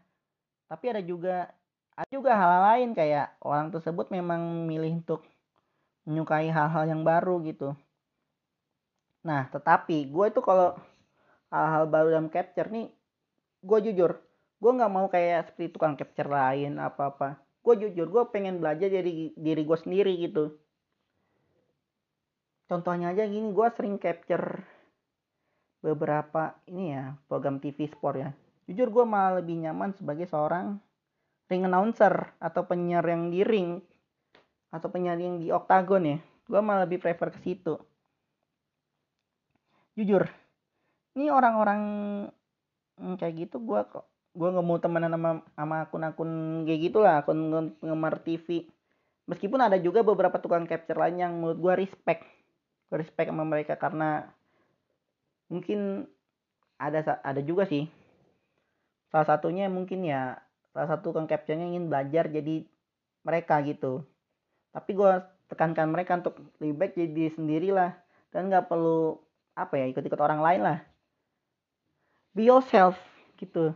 tapi 0.72 0.90
ada 0.90 1.04
juga 1.04 1.52
ada 1.94 2.10
juga 2.10 2.32
hal 2.34 2.52
lain 2.74 2.90
kayak 2.96 3.38
orang 3.44 3.70
tersebut 3.70 4.10
memang 4.10 4.66
milih 4.66 5.04
untuk 5.04 5.22
menyukai 6.08 6.48
hal-hal 6.50 6.88
yang 6.88 7.04
baru 7.04 7.44
gitu. 7.44 7.76
Nah 9.28 9.52
tetapi 9.52 10.08
gue 10.10 10.26
itu 10.32 10.40
kalau 10.40 10.74
hal-hal 11.54 11.86
baru 11.86 12.08
dalam 12.16 12.30
capture 12.32 12.72
nih 12.72 12.90
gue 13.66 13.80
jujur 13.92 14.12
gue 14.62 14.72
nggak 14.72 14.92
mau 14.92 15.08
kayak 15.10 15.52
seperti 15.52 15.74
tukang 15.74 15.98
capture 15.98 16.30
lain 16.30 16.78
apa 16.82 17.12
apa 17.12 17.30
gue 17.66 17.76
jujur 17.86 18.08
gue 18.10 18.24
pengen 18.30 18.62
belajar 18.62 18.88
dari 18.92 19.34
diri 19.34 19.62
gue 19.66 19.78
sendiri 19.78 20.14
gitu 20.22 20.54
contohnya 22.66 23.14
aja 23.14 23.26
gini 23.30 23.54
gue 23.54 23.68
sering 23.74 24.02
capture 24.02 24.62
beberapa 25.86 26.58
ini 26.66 26.98
ya 26.98 27.14
program 27.30 27.62
TV 27.62 27.86
sport 27.90 28.16
ya. 28.18 28.30
Jujur 28.66 28.90
gue 28.90 29.06
malah 29.06 29.40
lebih 29.42 29.62
nyaman 29.62 29.94
sebagai 29.94 30.26
seorang 30.26 30.82
ring 31.46 31.64
announcer 31.70 32.34
atau 32.42 32.66
penyiar 32.66 33.06
yang 33.06 33.30
di 33.30 33.46
ring 33.46 33.78
atau 34.74 34.90
penyiar 34.90 35.22
yang 35.22 35.38
di 35.38 35.54
oktagon 35.54 36.04
ya. 36.10 36.18
Gue 36.50 36.62
malah 36.66 36.90
lebih 36.90 37.02
prefer 37.06 37.30
ke 37.30 37.40
situ. 37.46 37.78
Jujur 39.94 40.26
ini 41.16 41.32
orang-orang 41.32 41.82
kayak 43.20 43.48
gitu 43.48 43.64
gue 43.64 43.82
kok 43.88 44.06
gue 44.36 44.50
nggak 44.52 44.68
mau 44.68 44.80
temenan 44.80 45.16
sama 45.16 45.32
sama 45.56 45.76
akun-akun 45.88 46.32
kayak 46.68 46.92
gitulah 46.92 47.24
akun 47.24 47.72
penggemar 47.80 48.20
TV 48.20 48.68
meskipun 49.32 49.64
ada 49.64 49.80
juga 49.80 50.04
beberapa 50.04 50.36
tukang 50.44 50.68
capture 50.68 51.00
lain 51.00 51.24
yang 51.24 51.32
menurut 51.40 51.60
gue 51.60 51.74
respect 51.88 52.28
respect 52.94 53.30
sama 53.32 53.46
mereka 53.46 53.74
karena 53.80 54.30
mungkin 55.50 56.10
ada 56.78 57.22
ada 57.24 57.42
juga 57.42 57.66
sih. 57.66 57.88
Salah 59.10 59.26
satunya 59.26 59.72
mungkin 59.72 60.04
ya 60.04 60.40
salah 60.76 60.92
satu 60.92 61.16
kang 61.16 61.30
captionnya 61.30 61.66
ingin 61.72 61.88
belajar 61.88 62.28
jadi 62.28 62.68
mereka 63.24 63.64
gitu. 63.64 64.04
Tapi 64.76 64.92
gue 64.92 65.12
tekankan 65.48 65.88
mereka 65.88 66.20
untuk 66.20 66.42
lebih 66.60 66.76
baik 66.76 66.94
jadi 67.00 67.32
sendiri 67.32 67.70
lah 67.72 67.96
dan 68.34 68.52
nggak 68.52 68.68
perlu 68.68 69.16
apa 69.56 69.80
ya 69.80 69.86
ikut-ikut 69.88 70.20
orang 70.20 70.44
lain 70.44 70.62
lah. 70.62 70.78
Be 72.36 72.44
yourself 72.44 73.00
gitu. 73.40 73.72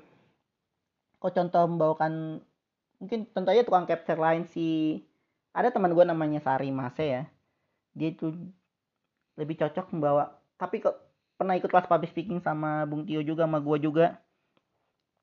Kok 1.23 1.31
contoh 1.31 1.63
membawakan 1.71 2.43
mungkin 2.99 3.23
contohnya 3.31 3.63
tukang 3.63 3.87
capture 3.87 4.19
lain 4.19 4.43
si 4.43 4.99
ada 5.55 5.71
teman 5.71 5.95
gue 5.95 6.03
namanya 6.03 6.43
Sari 6.43 6.67
Mase 6.69 7.05
ya. 7.07 7.23
Dia 7.95 8.11
tuh 8.11 8.35
lebih 9.39 9.55
cocok 9.55 9.95
membawa. 9.95 10.35
Tapi 10.59 10.83
kok 10.83 10.99
pernah 11.39 11.55
ikut 11.55 11.71
kelas 11.71 11.87
public 11.87 12.11
speaking 12.11 12.43
sama 12.43 12.83
Bung 12.83 13.07
Tio 13.07 13.23
juga 13.23 13.47
sama 13.47 13.63
gue 13.63 13.77
juga. 13.79 14.19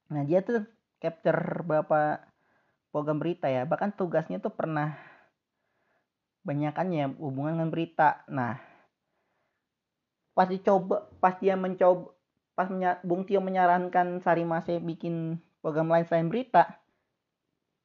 Nah 0.08 0.24
dia 0.24 0.40
tuh 0.40 0.64
capture 0.96 1.60
beberapa 1.60 2.24
program 2.88 3.20
berita 3.20 3.52
ya. 3.52 3.68
Bahkan 3.68 4.00
tugasnya 4.00 4.40
tuh 4.40 4.56
pernah 4.56 4.96
banyakannya 6.48 7.20
hubungan 7.20 7.60
dengan 7.60 7.68
berita. 7.68 8.24
Nah 8.32 8.56
pas 10.32 10.48
dicoba 10.48 11.12
pas 11.20 11.36
dia 11.36 11.56
mencoba 11.56 12.16
pas 12.56 12.72
menya, 12.72 12.96
Bung 13.04 13.28
Tio 13.28 13.44
menyarankan 13.44 14.24
Sari 14.24 14.48
Mase 14.48 14.80
bikin 14.80 15.36
program 15.60 15.92
lain 15.92 16.08
selain 16.08 16.32
berita 16.32 16.80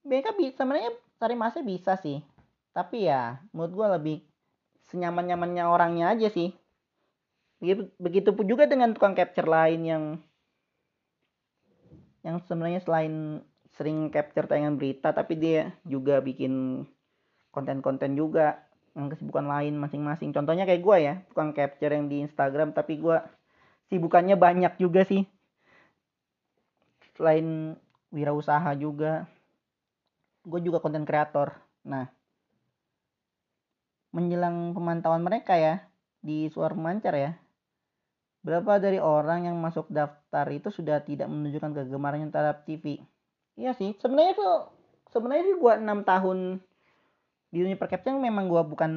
mereka 0.01 0.33
bisa 0.33 0.65
sebenarnya 0.65 0.91
Sari 1.21 1.35
Mase 1.37 1.61
bisa 1.61 1.93
sih. 2.01 2.23
Tapi 2.73 3.05
ya 3.05 3.37
menurut 3.53 3.73
gue 3.75 3.87
lebih 3.99 4.17
senyaman-nyamannya 4.91 5.63
orangnya 5.65 6.11
aja 6.13 6.27
sih. 6.27 6.51
Begitu 7.97 8.29
pun 8.35 8.45
juga 8.45 8.67
dengan 8.67 8.91
tukang 8.91 9.15
capture 9.15 9.47
lain 9.47 9.81
yang 9.87 10.03
yang 12.21 12.37
sebenarnya 12.45 12.85
selain 12.85 13.41
sering 13.73 14.13
capture 14.13 14.45
tayangan 14.45 14.77
berita 14.77 15.09
tapi 15.09 15.39
dia 15.39 15.73
juga 15.87 16.21
bikin 16.21 16.85
konten-konten 17.49 18.13
juga 18.13 18.61
yang 18.93 19.07
kesibukan 19.07 19.47
lain 19.47 19.79
masing-masing. 19.79 20.35
Contohnya 20.35 20.67
kayak 20.67 20.83
gue 20.83 20.97
ya 20.99 21.13
tukang 21.31 21.55
capture 21.55 21.95
yang 21.95 22.11
di 22.11 22.21
Instagram 22.27 22.75
tapi 22.75 22.99
gue 22.99 23.17
sibukannya 23.89 24.35
banyak 24.35 24.75
juga 24.77 25.07
sih. 25.07 25.23
Selain 27.15 27.79
wirausaha 28.11 28.75
juga 28.75 29.25
gue 30.45 30.59
juga 30.61 30.83
konten 30.83 31.07
kreator. 31.07 31.55
Nah 31.87 32.09
menjelang 34.11 34.75
pemantauan 34.75 35.23
mereka 35.23 35.55
ya 35.55 35.83
di 36.19 36.51
suara 36.51 36.75
pemancar 36.75 37.15
ya. 37.15 37.31
Berapa 38.43 38.81
dari 38.81 38.97
orang 38.97 39.47
yang 39.47 39.57
masuk 39.57 39.87
daftar 39.87 40.45
itu 40.51 40.69
sudah 40.73 41.01
tidak 41.01 41.29
menunjukkan 41.29 41.77
kegemarannya 41.77 42.29
terhadap 42.29 42.67
TV? 42.67 42.99
Iya 43.55 43.71
sih, 43.77 43.95
sebenarnya 44.01 44.33
tuh 44.37 44.55
sebenarnya 45.11 45.43
sih 45.51 45.55
gua 45.59 45.77
6 45.77 46.07
tahun 46.07 46.37
di 47.51 47.57
dunia 47.61 47.77
percaption 47.77 48.17
memang 48.17 48.47
gua 48.47 48.63
bukan 48.63 48.91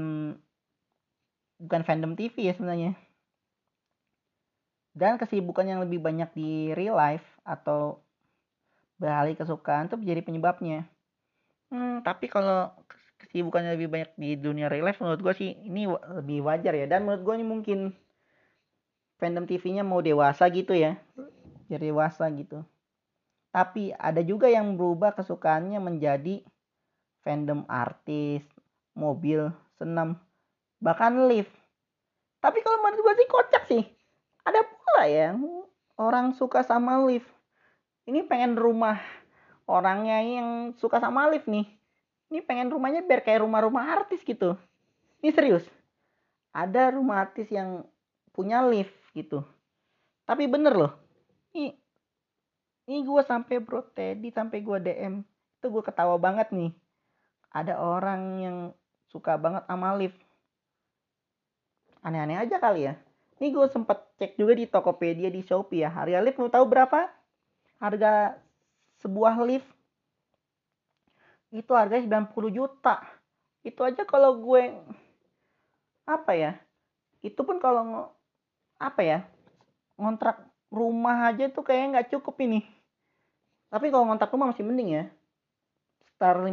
bukan 1.59 1.81
fandom 1.85 2.17
TV 2.17 2.51
ya 2.51 2.55
sebenarnya. 2.57 2.97
Dan 4.95 5.19
kesibukan 5.19 5.67
yang 5.67 5.83
lebih 5.83 5.99
banyak 5.99 6.31
di 6.39 6.71
real 6.73 6.95
life 6.95 7.27
atau 7.43 7.99
beralih 8.95 9.35
kesukaan 9.35 9.91
itu 9.91 9.99
menjadi 9.99 10.23
penyebabnya. 10.23 10.87
hmm, 11.75 12.07
tapi 12.07 12.31
kalau 12.31 12.71
kesibukannya 13.35 13.75
lebih 13.75 13.91
banyak 13.91 14.11
di 14.15 14.39
dunia 14.39 14.71
real 14.71 14.87
life 14.87 15.03
menurut 15.03 15.19
gue 15.19 15.35
sih 15.35 15.51
ini 15.67 15.91
lebih 15.91 16.47
wajar 16.47 16.71
ya. 16.71 16.87
Dan 16.87 17.03
menurut 17.03 17.27
gue 17.27 17.35
ini 17.43 17.43
mungkin 17.43 17.79
fandom 19.19 19.43
TV-nya 19.43 19.83
mau 19.83 19.99
dewasa 19.99 20.47
gitu 20.55 20.71
ya. 20.71 20.95
Jadi 21.67 21.91
dewasa 21.91 22.31
gitu. 22.31 22.63
Tapi 23.51 23.91
ada 23.91 24.23
juga 24.23 24.47
yang 24.47 24.79
berubah 24.79 25.19
kesukaannya 25.19 25.83
menjadi 25.83 26.47
fandom 27.27 27.67
artis 27.67 28.47
mobil 28.95 29.51
senam 29.83 30.15
bahkan 30.79 31.27
lift. 31.27 31.51
Tapi 32.39 32.63
kalau 32.63 32.87
menurut 32.87 33.03
gue 33.03 33.15
sih 33.19 33.27
kocak 33.27 33.65
sih. 33.67 33.83
Ada 34.47 34.63
pula 34.63 35.11
ya 35.11 35.35
orang 35.99 36.39
suka 36.39 36.63
sama 36.63 37.03
lift. 37.03 37.27
Ini 38.07 38.31
pengen 38.31 38.55
rumah 38.55 39.03
orangnya 39.67 40.23
yang 40.23 40.79
suka 40.79 41.03
sama 41.03 41.27
lift 41.35 41.51
nih 41.51 41.67
ini 42.35 42.43
pengen 42.43 42.67
rumahnya 42.75 43.07
biar 43.07 43.23
kayak 43.23 43.47
rumah-rumah 43.47 43.95
artis 43.95 44.19
gitu. 44.27 44.59
Ini 45.23 45.31
serius. 45.31 45.63
Ada 46.51 46.91
rumah 46.91 47.23
artis 47.23 47.47
yang 47.47 47.87
punya 48.35 48.59
lift 48.67 48.91
gitu. 49.15 49.47
Tapi 50.27 50.51
bener 50.51 50.75
loh. 50.75 50.93
Ini 51.55 51.79
ini 52.91 52.99
gue 53.07 53.23
sampai 53.23 53.63
bro 53.63 53.87
Teddy 53.87 54.35
sampai 54.35 54.67
gue 54.67 54.79
DM 54.83 55.23
itu 55.23 55.67
gue 55.71 55.83
ketawa 55.87 56.19
banget 56.19 56.51
nih. 56.51 56.75
Ada 57.55 57.79
orang 57.79 58.23
yang 58.43 58.57
suka 59.15 59.39
banget 59.39 59.63
sama 59.71 59.95
lift. 59.95 60.19
Aneh-aneh 62.03 62.43
aja 62.43 62.59
kali 62.59 62.91
ya. 62.91 62.99
Ini 63.39 63.55
gue 63.55 63.67
sempet 63.71 64.11
cek 64.19 64.35
juga 64.35 64.59
di 64.59 64.67
Tokopedia 64.67 65.31
di 65.31 65.39
Shopee 65.47 65.87
ya. 65.87 65.91
Harga 65.95 66.19
lift 66.19 66.43
mau 66.43 66.51
tahu 66.51 66.67
berapa? 66.67 67.07
Harga 67.79 68.35
sebuah 68.99 69.39
lift 69.47 69.71
itu 71.55 71.71
harganya 71.71 72.27
90 72.27 72.51
juta. 72.51 72.99
Itu 73.63 73.87
aja 73.87 74.03
kalau 74.03 74.43
gue 74.43 74.75
apa 76.05 76.37
ya 76.37 76.53
itu 77.25 77.41
pun 77.41 77.57
kalau 77.57 78.13
apa 78.77 79.01
ya 79.01 79.19
ngontrak 79.97 80.45
rumah 80.69 81.33
aja 81.33 81.49
tuh 81.49 81.63
kayak 81.63 81.95
nggak 81.95 82.09
cukup 82.19 82.35
ini. 82.43 82.67
Tapi 83.71 83.89
kalau 83.95 84.11
ngontrak 84.11 84.35
rumah 84.35 84.51
masih 84.51 84.67
mending 84.67 84.91
ya. 84.99 85.05
Sekitar 86.03 86.43
50 86.43 86.51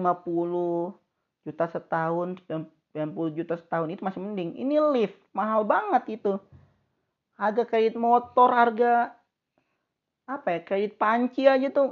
juta 1.41 1.65
setahun 1.65 2.37
90 2.45 3.37
juta 3.37 3.57
setahun 3.57 3.89
itu 3.89 4.01
masih 4.05 4.21
mending. 4.21 4.55
Ini 4.61 4.77
lift 4.93 5.17
mahal 5.33 5.65
banget 5.65 6.21
itu. 6.21 6.37
Harga 7.35 7.65
kredit 7.65 7.97
motor 7.97 8.53
harga 8.53 9.17
apa 10.29 10.47
ya 10.55 10.59
kredit 10.63 10.95
panci 10.95 11.49
aja 11.49 11.67
tuh 11.73 11.91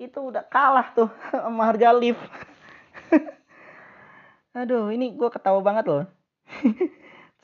itu 0.00 0.18
udah 0.18 0.44
kalah 0.46 0.92
tuh 0.94 1.10
sama 1.32 1.68
harga 1.68 1.92
lift 1.96 2.22
aduh 4.58 4.92
ini 4.92 5.16
gue 5.16 5.28
ketawa 5.32 5.60
banget 5.64 5.84
loh. 5.88 6.04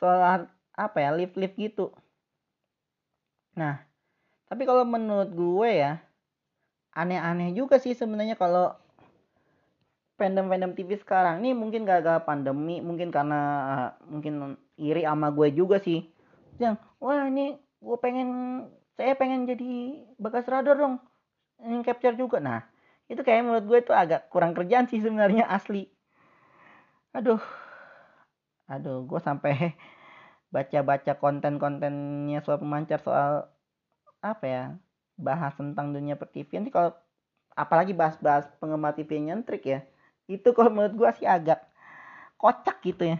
Soal 0.01 0.49
apa 0.77 0.99
ya 1.01 1.11
lift 1.17 1.35
lift 1.35 1.57
gitu. 1.57 1.91
Nah 3.57 3.83
tapi 4.49 4.65
kalau 4.65 4.85
menurut 4.85 5.29
gue 5.33 5.71
ya 5.73 6.01
aneh-aneh 6.97 7.53
juga 7.53 7.77
sih 7.77 7.93
sebenarnya 7.93 8.37
kalau 8.37 8.73
fandom-fandom 10.19 10.75
TV 10.75 10.99
sekarang. 10.99 11.41
Ini 11.41 11.55
mungkin 11.55 11.87
gagal 11.87 12.27
pandemi 12.27 12.83
mungkin 12.83 13.09
karena 13.09 13.41
uh, 13.65 13.91
mungkin 14.09 14.59
iri 14.77 15.07
sama 15.07 15.33
gue 15.33 15.49
juga 15.55 15.81
sih. 15.81 16.05
Yang 16.59 16.83
wah 16.99 17.25
ini 17.29 17.57
gue 17.79 17.97
pengen 18.03 18.29
saya 18.99 19.15
pengen 19.15 19.47
jadi 19.47 20.03
bekas 20.19 20.51
radar 20.51 20.75
dong 20.75 20.99
capture 21.85 22.15
juga. 22.15 22.39
Nah 22.39 22.63
itu 23.09 23.21
kayak 23.25 23.43
menurut 23.45 23.65
gue 23.65 23.79
itu 23.85 23.93
agak 23.93 24.29
kurang 24.31 24.53
kerjaan 24.53 24.87
sih 24.87 25.01
sebenarnya 25.01 25.49
asli. 25.49 25.89
Aduh. 27.17 27.41
Aduh 28.69 29.05
gue 29.09 29.21
sampai 29.21 29.55
baca-baca 30.55 31.13
konten-kontennya 31.19 32.41
soal 32.45 32.61
pemancar 32.61 33.01
soal 33.01 33.49
apa 34.19 34.45
ya 34.47 34.65
bahas 35.19 35.55
tentang 35.55 35.95
dunia 35.95 36.15
per 36.19 36.31
TV 36.31 36.59
nanti 36.59 36.71
kalau 36.75 36.91
apalagi 37.55 37.95
bahas-bahas 37.95 38.47
penggemar 38.59 38.95
TV 38.95 39.19
nyentrik 39.19 39.63
ya 39.67 39.81
itu 40.31 40.49
kalau 40.55 40.71
menurut 40.71 40.95
gue 40.95 41.11
sih 41.19 41.27
agak 41.27 41.65
kocak 42.39 42.79
gitu 42.85 43.17
ya. 43.17 43.19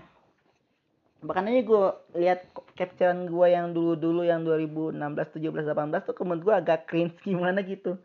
Bahkan 1.19 1.51
aja 1.51 1.63
gue 1.67 1.85
lihat 2.23 2.41
capturean 2.79 3.27
gue 3.27 3.47
yang 3.51 3.75
dulu-dulu 3.75 4.23
yang 4.23 4.47
2016, 4.47 4.95
17, 5.35 5.67
18 5.67 6.07
tuh 6.07 6.15
menurut 6.23 6.43
gue 6.47 6.55
agak 6.55 6.87
cringe 6.87 7.19
gimana 7.27 7.59
gitu 7.67 7.99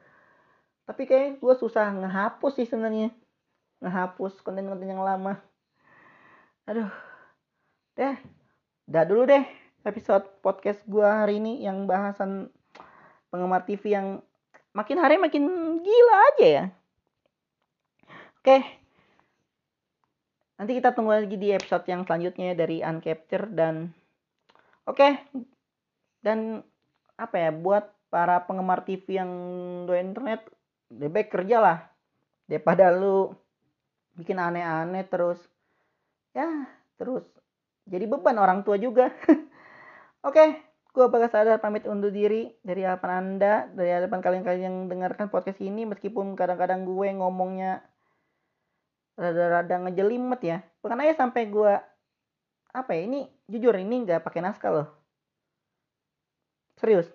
tapi 0.84 1.08
kayak 1.08 1.40
gue 1.40 1.54
susah 1.56 1.96
ngehapus 1.96 2.60
sih 2.60 2.68
sebenarnya. 2.68 3.12
Ngehapus 3.80 4.44
konten-konten 4.44 4.92
yang 4.92 5.04
lama. 5.04 5.40
Aduh. 6.68 6.92
Deh. 7.96 8.16
Udah 8.88 9.04
dulu 9.08 9.24
deh 9.24 9.44
episode 9.84 10.24
podcast 10.40 10.80
gue 10.88 11.04
hari 11.04 11.40
ini 11.44 11.64
yang 11.64 11.84
bahasan 11.88 12.48
penggemar 13.28 13.68
TV 13.68 13.96
yang 13.96 14.08
makin 14.72 14.98
hari 15.00 15.20
makin 15.20 15.44
gila 15.84 16.18
aja 16.36 16.48
ya. 16.48 16.66
Oke. 18.40 18.58
Nanti 20.60 20.72
kita 20.80 20.96
tunggu 20.96 21.16
lagi 21.16 21.36
di 21.36 21.52
episode 21.52 21.84
yang 21.88 22.08
selanjutnya 22.08 22.56
dari 22.56 22.80
Uncapture 22.80 23.52
dan 23.52 23.92
oke. 24.88 25.32
Dan 26.24 26.64
apa 27.20 27.36
ya 27.36 27.52
buat 27.52 27.92
para 28.08 28.44
penggemar 28.48 28.88
TV 28.88 29.20
yang 29.20 29.32
do 29.84 29.96
internet 29.96 30.48
lebih 30.98 31.10
baik 31.10 31.30
kerja 31.34 31.58
lah. 31.60 31.78
Daripada 32.46 32.94
lu 32.94 33.34
bikin 34.18 34.38
aneh-aneh 34.38 35.06
terus. 35.10 35.40
Ya 36.38 36.70
terus. 36.98 37.26
Jadi 37.90 38.06
beban 38.08 38.38
orang 38.40 38.62
tua 38.62 38.78
juga. 38.78 39.10
Oke 40.24 40.40
okay, 40.40 40.50
gue 40.94 41.06
bakal 41.10 41.30
sadar 41.30 41.60
pamit 41.60 41.84
undur 41.90 42.14
diri 42.14 42.54
dari 42.64 42.86
hadapan 42.86 43.12
anda 43.20 43.68
dari 43.74 43.92
hadapan 43.92 44.24
kalian-kalian 44.24 44.64
yang 44.64 44.78
dengarkan 44.88 45.28
podcast 45.28 45.60
ini 45.60 45.84
meskipun 45.84 46.38
kadang-kadang 46.38 46.88
gue 46.88 47.12
ngomongnya 47.12 47.84
rada-rada 49.20 49.84
ngejelimet 49.84 50.42
ya. 50.42 50.58
Bahkan 50.80 51.02
aja 51.04 51.14
sampai 51.26 51.50
gue 51.50 51.74
apa 52.74 52.90
ya 52.98 53.02
ini 53.06 53.30
jujur 53.46 53.76
ini 53.78 54.06
nggak 54.08 54.26
pakai 54.26 54.42
naskah 54.42 54.72
loh. 54.72 54.88
Serius. 56.80 57.10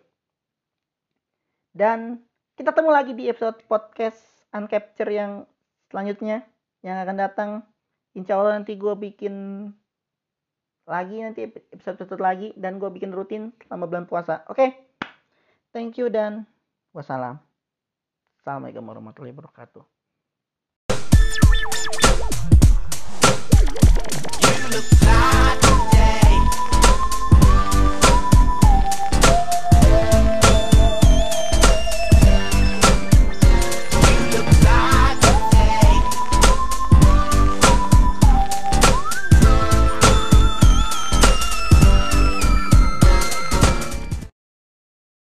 Dan 1.75 2.28
kita 2.59 2.75
temu 2.75 2.91
lagi 2.91 3.15
di 3.15 3.31
episode 3.31 3.63
podcast 3.71 4.19
uncapture 4.51 5.07
yang 5.07 5.47
selanjutnya 5.95 6.43
yang 6.83 6.99
akan 6.99 7.15
datang 7.15 7.51
insya 8.19 8.35
Allah 8.35 8.59
nanti 8.59 8.75
gue 8.75 8.99
bikin 8.99 9.71
lagi 10.83 11.23
nanti 11.23 11.47
episode 11.71 12.03
episode 12.03 12.19
lagi 12.19 12.51
dan 12.59 12.83
gue 12.83 12.91
bikin 12.91 13.15
rutin 13.15 13.55
selama 13.63 13.87
bulan 13.87 14.11
puasa 14.11 14.43
oke 14.51 14.59
okay? 14.59 14.75
thank 15.71 15.95
you 16.03 16.11
dan 16.11 16.51
wassalam 16.91 17.39
assalamualaikum 18.43 18.83
warahmatullahi 18.91 19.39
wabarakatuh. 19.39 19.87